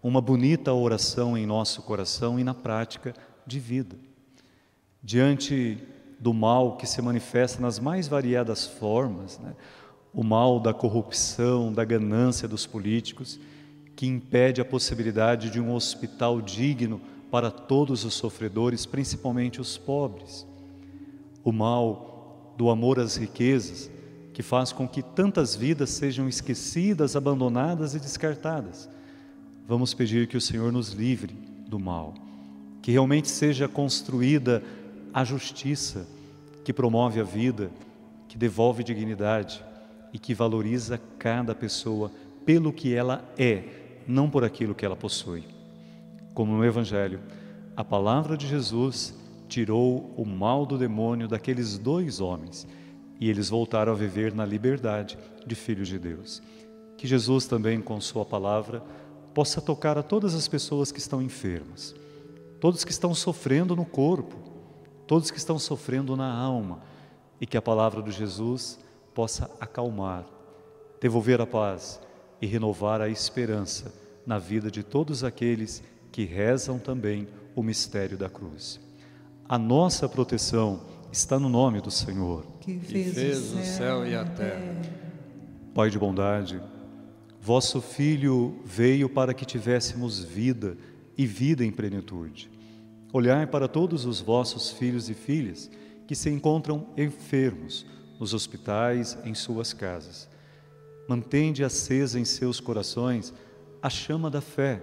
uma 0.01 0.21
bonita 0.21 0.71
oração 0.71 1.37
em 1.37 1.45
nosso 1.45 1.81
coração 1.81 2.39
e 2.39 2.45
na 2.45 2.53
prática 2.53 3.13
de 3.45 3.59
vida. 3.59 3.97
Diante 5.03 5.79
do 6.17 6.33
mal 6.33 6.77
que 6.77 6.87
se 6.87 7.01
manifesta 7.01 7.61
nas 7.61 7.77
mais 7.77 8.07
variadas 8.07 8.65
formas, 8.65 9.37
né? 9.37 9.53
o 10.13 10.23
mal 10.23 10.57
da 10.57 10.73
corrupção, 10.73 11.73
da 11.73 11.83
ganância 11.83 12.47
dos 12.47 12.65
políticos, 12.65 13.37
que 13.97 14.07
impede 14.07 14.61
a 14.61 14.65
possibilidade 14.65 15.49
de 15.49 15.59
um 15.59 15.75
hospital 15.75 16.41
digno 16.41 17.01
para 17.29 17.51
todos 17.51 18.05
os 18.05 18.13
sofredores, 18.13 18.85
principalmente 18.85 19.59
os 19.59 19.77
pobres. 19.77 20.47
O 21.43 21.51
mal 21.51 22.07
do 22.57 22.69
amor 22.69 22.99
às 22.99 23.15
riquezas, 23.15 23.89
que 24.33 24.43
faz 24.43 24.71
com 24.71 24.87
que 24.87 25.01
tantas 25.01 25.55
vidas 25.55 25.89
sejam 25.89 26.27
esquecidas, 26.27 27.15
abandonadas 27.15 27.95
e 27.95 27.99
descartadas. 27.99 28.89
Vamos 29.67 29.93
pedir 29.93 30.27
que 30.27 30.37
o 30.37 30.41
Senhor 30.41 30.71
nos 30.71 30.91
livre 30.91 31.33
do 31.67 31.79
mal, 31.79 32.13
que 32.81 32.91
realmente 32.91 33.29
seja 33.29 33.67
construída 33.67 34.63
a 35.13 35.23
justiça 35.23 36.07
que 36.63 36.73
promove 36.73 37.19
a 37.19 37.23
vida, 37.23 37.71
que 38.27 38.37
devolve 38.37 38.83
dignidade 38.83 39.63
e 40.13 40.19
que 40.19 40.33
valoriza 40.33 40.99
cada 41.17 41.53
pessoa 41.53 42.11
pelo 42.45 42.71
que 42.73 42.93
ela 42.93 43.23
é, 43.37 43.63
não 44.07 44.29
por 44.29 44.43
aquilo 44.43 44.75
que 44.75 44.85
ela 44.85 44.95
possui. 44.95 45.43
Como 46.33 46.55
no 46.55 46.65
Evangelho, 46.65 47.19
a 47.75 47.83
palavra 47.83 48.37
de 48.37 48.47
Jesus 48.47 49.13
tirou 49.51 50.13
o 50.15 50.25
mal 50.25 50.65
do 50.65 50.77
demônio 50.77 51.27
daqueles 51.27 51.77
dois 51.77 52.21
homens 52.21 52.65
e 53.19 53.29
eles 53.29 53.49
voltaram 53.49 53.91
a 53.91 53.95
viver 53.95 54.33
na 54.33 54.45
liberdade 54.45 55.17
de 55.45 55.55
filhos 55.55 55.89
de 55.89 55.99
Deus. 55.99 56.41
Que 56.97 57.05
Jesus 57.05 57.47
também, 57.47 57.81
com 57.81 57.99
Sua 57.99 58.23
palavra, 58.23 58.81
possa 59.33 59.59
tocar 59.59 59.97
a 59.97 60.03
todas 60.03 60.35
as 60.35 60.47
pessoas 60.47 60.89
que 60.89 60.99
estão 60.99 61.21
enfermas, 61.21 61.93
todos 62.61 62.85
que 62.85 62.91
estão 62.91 63.13
sofrendo 63.13 63.75
no 63.75 63.83
corpo, 63.83 64.37
todos 65.05 65.29
que 65.29 65.37
estão 65.37 65.59
sofrendo 65.59 66.15
na 66.15 66.33
alma, 66.33 66.81
e 67.39 67.45
que 67.45 67.57
a 67.57 67.61
palavra 67.61 68.01
de 68.01 68.11
Jesus 68.11 68.79
possa 69.13 69.51
acalmar, 69.59 70.25
devolver 71.01 71.41
a 71.41 71.45
paz 71.45 71.99
e 72.41 72.45
renovar 72.45 73.01
a 73.01 73.09
esperança 73.09 73.93
na 74.25 74.37
vida 74.37 74.71
de 74.71 74.81
todos 74.81 75.25
aqueles 75.25 75.83
que 76.09 76.23
rezam 76.23 76.79
também 76.79 77.27
o 77.53 77.61
mistério 77.61 78.17
da 78.17 78.29
cruz. 78.29 78.79
A 79.51 79.59
nossa 79.59 80.07
proteção 80.07 80.79
está 81.11 81.37
no 81.37 81.49
nome 81.49 81.81
do 81.81 81.91
Senhor, 81.91 82.45
que 82.61 82.79
fez, 82.79 83.13
fez 83.13 83.53
o 83.53 83.61
céu 83.61 84.07
e 84.07 84.15
a 84.15 84.23
terra. 84.23 84.81
Pai 85.75 85.89
de 85.89 85.99
bondade, 85.99 86.61
vosso 87.41 87.81
Filho 87.81 88.61
veio 88.63 89.09
para 89.09 89.33
que 89.33 89.43
tivéssemos 89.43 90.23
vida 90.23 90.77
e 91.17 91.27
vida 91.27 91.65
em 91.65 91.69
plenitude. 91.69 92.49
Olhai 93.11 93.45
para 93.45 93.67
todos 93.67 94.05
os 94.05 94.21
vossos 94.21 94.71
filhos 94.71 95.09
e 95.09 95.13
filhas 95.13 95.69
que 96.07 96.15
se 96.15 96.29
encontram 96.29 96.87
enfermos 96.95 97.85
nos 98.21 98.33
hospitais, 98.33 99.17
em 99.25 99.33
suas 99.33 99.73
casas. 99.73 100.29
Mantende 101.09 101.61
acesa 101.61 102.17
em 102.17 102.23
seus 102.23 102.61
corações 102.61 103.33
a 103.81 103.89
chama 103.89 104.29
da 104.29 104.39
fé. 104.39 104.81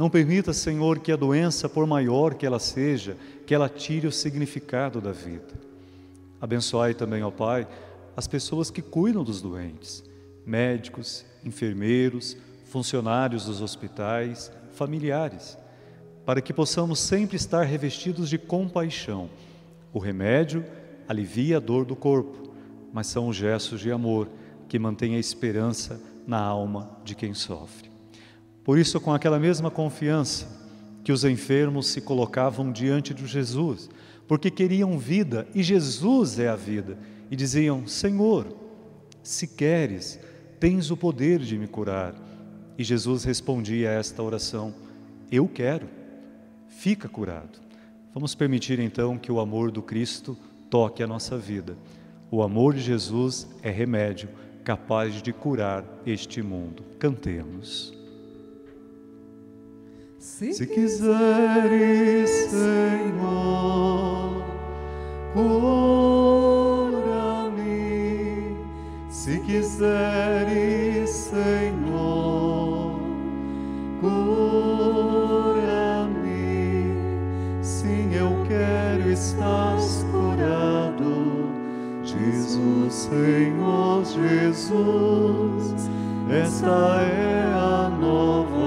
Não 0.00 0.08
permita, 0.08 0.54
Senhor, 0.54 0.98
que 1.00 1.12
a 1.12 1.16
doença, 1.16 1.68
por 1.68 1.86
maior 1.86 2.32
que 2.32 2.46
ela 2.46 2.58
seja, 2.58 3.18
que 3.44 3.54
ela 3.54 3.68
tire 3.68 4.06
o 4.06 4.10
significado 4.10 4.98
da 4.98 5.12
vida. 5.12 5.52
Abençoai 6.40 6.94
também, 6.94 7.22
ó 7.22 7.30
Pai, 7.30 7.68
as 8.16 8.26
pessoas 8.26 8.70
que 8.70 8.80
cuidam 8.80 9.22
dos 9.22 9.42
doentes, 9.42 10.02
médicos, 10.46 11.26
enfermeiros, 11.44 12.34
funcionários 12.64 13.44
dos 13.44 13.60
hospitais, 13.60 14.50
familiares, 14.72 15.58
para 16.24 16.40
que 16.40 16.54
possamos 16.54 16.98
sempre 16.98 17.36
estar 17.36 17.64
revestidos 17.64 18.30
de 18.30 18.38
compaixão. 18.38 19.28
O 19.92 19.98
remédio 19.98 20.64
alivia 21.06 21.58
a 21.58 21.60
dor 21.60 21.84
do 21.84 21.94
corpo, 21.94 22.54
mas 22.90 23.06
são 23.06 23.28
os 23.28 23.36
gestos 23.36 23.78
de 23.80 23.92
amor 23.92 24.30
que 24.66 24.78
mantêm 24.78 25.16
a 25.16 25.20
esperança 25.20 26.00
na 26.26 26.40
alma 26.40 26.90
de 27.04 27.14
quem 27.14 27.34
sofre. 27.34 27.89
Por 28.64 28.78
isso, 28.78 29.00
com 29.00 29.12
aquela 29.12 29.38
mesma 29.38 29.70
confiança 29.70 30.46
que 31.02 31.12
os 31.12 31.24
enfermos 31.24 31.86
se 31.86 32.00
colocavam 32.00 32.70
diante 32.70 33.14
de 33.14 33.26
Jesus, 33.26 33.88
porque 34.28 34.50
queriam 34.50 34.98
vida 34.98 35.46
e 35.54 35.62
Jesus 35.62 36.38
é 36.38 36.48
a 36.48 36.56
vida, 36.56 36.98
e 37.30 37.36
diziam: 37.36 37.86
Senhor, 37.86 38.46
se 39.22 39.46
queres, 39.46 40.20
tens 40.58 40.90
o 40.90 40.96
poder 40.96 41.40
de 41.40 41.58
me 41.58 41.66
curar. 41.66 42.14
E 42.76 42.84
Jesus 42.84 43.24
respondia 43.24 43.90
a 43.90 43.92
esta 43.94 44.22
oração: 44.22 44.74
Eu 45.30 45.48
quero, 45.48 45.88
fica 46.68 47.08
curado. 47.08 47.58
Vamos 48.12 48.34
permitir 48.34 48.78
então 48.80 49.16
que 49.16 49.30
o 49.30 49.38
amor 49.38 49.70
do 49.70 49.82
Cristo 49.82 50.36
toque 50.68 51.02
a 51.02 51.06
nossa 51.06 51.38
vida. 51.38 51.76
O 52.30 52.42
amor 52.42 52.74
de 52.74 52.80
Jesus 52.80 53.48
é 53.62 53.70
remédio 53.70 54.28
capaz 54.64 55.20
de 55.22 55.32
curar 55.32 55.84
este 56.06 56.42
mundo. 56.42 56.82
Cantemos. 56.98 57.99
Se, 60.20 60.52
Se 60.52 60.66
quiseres, 60.66 62.28
Senhor, 62.50 64.44
cura-me. 65.32 66.04
Se 69.08 69.40
quiseres, 69.40 71.08
Senhor, 71.08 73.00
cura-me. 74.02 74.84
Sim, 77.62 78.12
eu 78.14 78.44
quero 78.46 79.10
estar 79.10 79.78
Jesus, 82.04 82.92
Senhor 82.92 84.04
Jesus, 84.04 85.74
esta 86.28 87.00
é 87.00 87.44
a 87.54 87.88
nova 87.88 88.59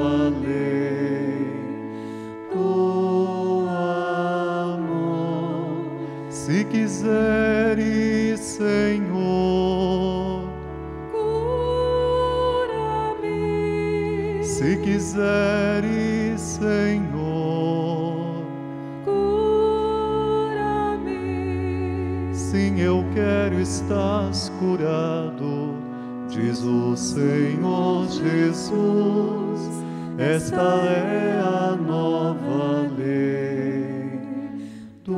quiseres, 15.14 16.42
Senhor, 16.42 17.14
Sim, 22.34 22.80
eu 22.80 23.06
quero 23.14 23.60
estar 23.60 24.32
curado, 24.60 25.76
diz 26.30 26.64
o 26.64 26.96
Senhor 26.96 28.08
Jesus. 28.10 29.62
Esta 30.18 30.62
é 30.62 31.40
a 31.40 31.76
nova 31.76 32.88
lei 32.96 34.20
do 35.04 35.16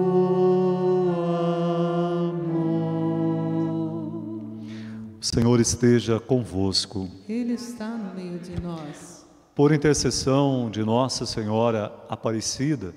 amor. 2.31 2.65
O 5.21 5.25
Senhor 5.25 5.59
esteja 5.59 6.19
convosco. 6.19 7.09
Ele 7.27 7.53
está 7.53 7.89
no 7.89 8.13
meio 8.13 8.39
de 8.39 8.61
nós. 8.61 9.24
Por 9.55 9.71
intercessão 9.71 10.69
de 10.69 10.83
Nossa 10.83 11.25
Senhora 11.25 11.89
Aparecida, 12.09 12.93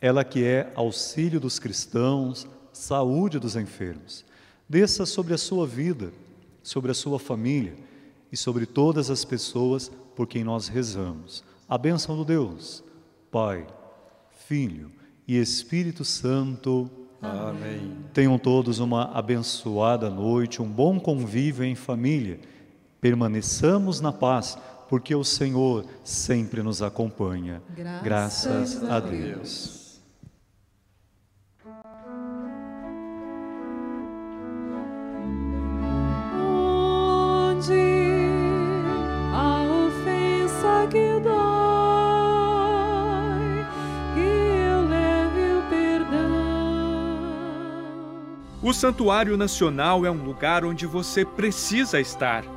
ela 0.00 0.22
que 0.22 0.44
é 0.44 0.70
auxílio 0.76 1.40
dos 1.40 1.58
cristãos, 1.58 2.46
saúde 2.72 3.40
dos 3.40 3.56
enfermos. 3.56 4.24
Desça 4.68 5.04
sobre 5.04 5.34
a 5.34 5.38
sua 5.38 5.66
vida, 5.66 6.12
sobre 6.62 6.92
a 6.92 6.94
sua 6.94 7.18
família 7.18 7.74
e 8.30 8.36
sobre 8.36 8.66
todas 8.66 9.10
as 9.10 9.24
pessoas 9.24 9.90
por 10.14 10.28
quem 10.28 10.44
nós 10.44 10.68
rezamos. 10.68 11.42
A 11.68 11.76
bênção 11.76 12.16
do 12.16 12.24
Deus, 12.24 12.84
Pai, 13.28 13.66
Filho 14.46 14.92
e 15.26 15.36
Espírito 15.36 16.04
Santo. 16.04 16.88
Amém. 17.20 17.96
Tenham 18.14 18.38
todos 18.38 18.78
uma 18.78 19.10
abençoada 19.10 20.08
noite, 20.08 20.62
um 20.62 20.70
bom 20.70 21.00
convívio 21.00 21.64
em 21.64 21.74
família. 21.74 22.38
Permaneçamos 23.00 24.00
na 24.00 24.12
paz, 24.12 24.56
porque 24.88 25.14
o 25.14 25.24
Senhor 25.24 25.84
sempre 26.04 26.62
nos 26.62 26.82
acompanha. 26.82 27.62
Graças 28.02 28.74
Graças 28.74 28.90
a 28.90 29.00
Deus. 29.00 29.20
Deus. 29.20 29.86
Onde 36.38 37.72
a 39.32 39.62
ofensa 39.86 40.86
que 40.90 41.20
dói, 41.20 41.34
que 44.14 44.20
eu 44.20 44.88
leve 44.88 45.52
o 45.52 45.62
perdão. 45.68 46.36
O 48.62 48.72
Santuário 48.72 49.36
Nacional 49.36 50.06
é 50.06 50.10
um 50.10 50.22
lugar 50.22 50.64
onde 50.64 50.86
você 50.86 51.24
precisa 51.24 52.00
estar. 52.00 52.55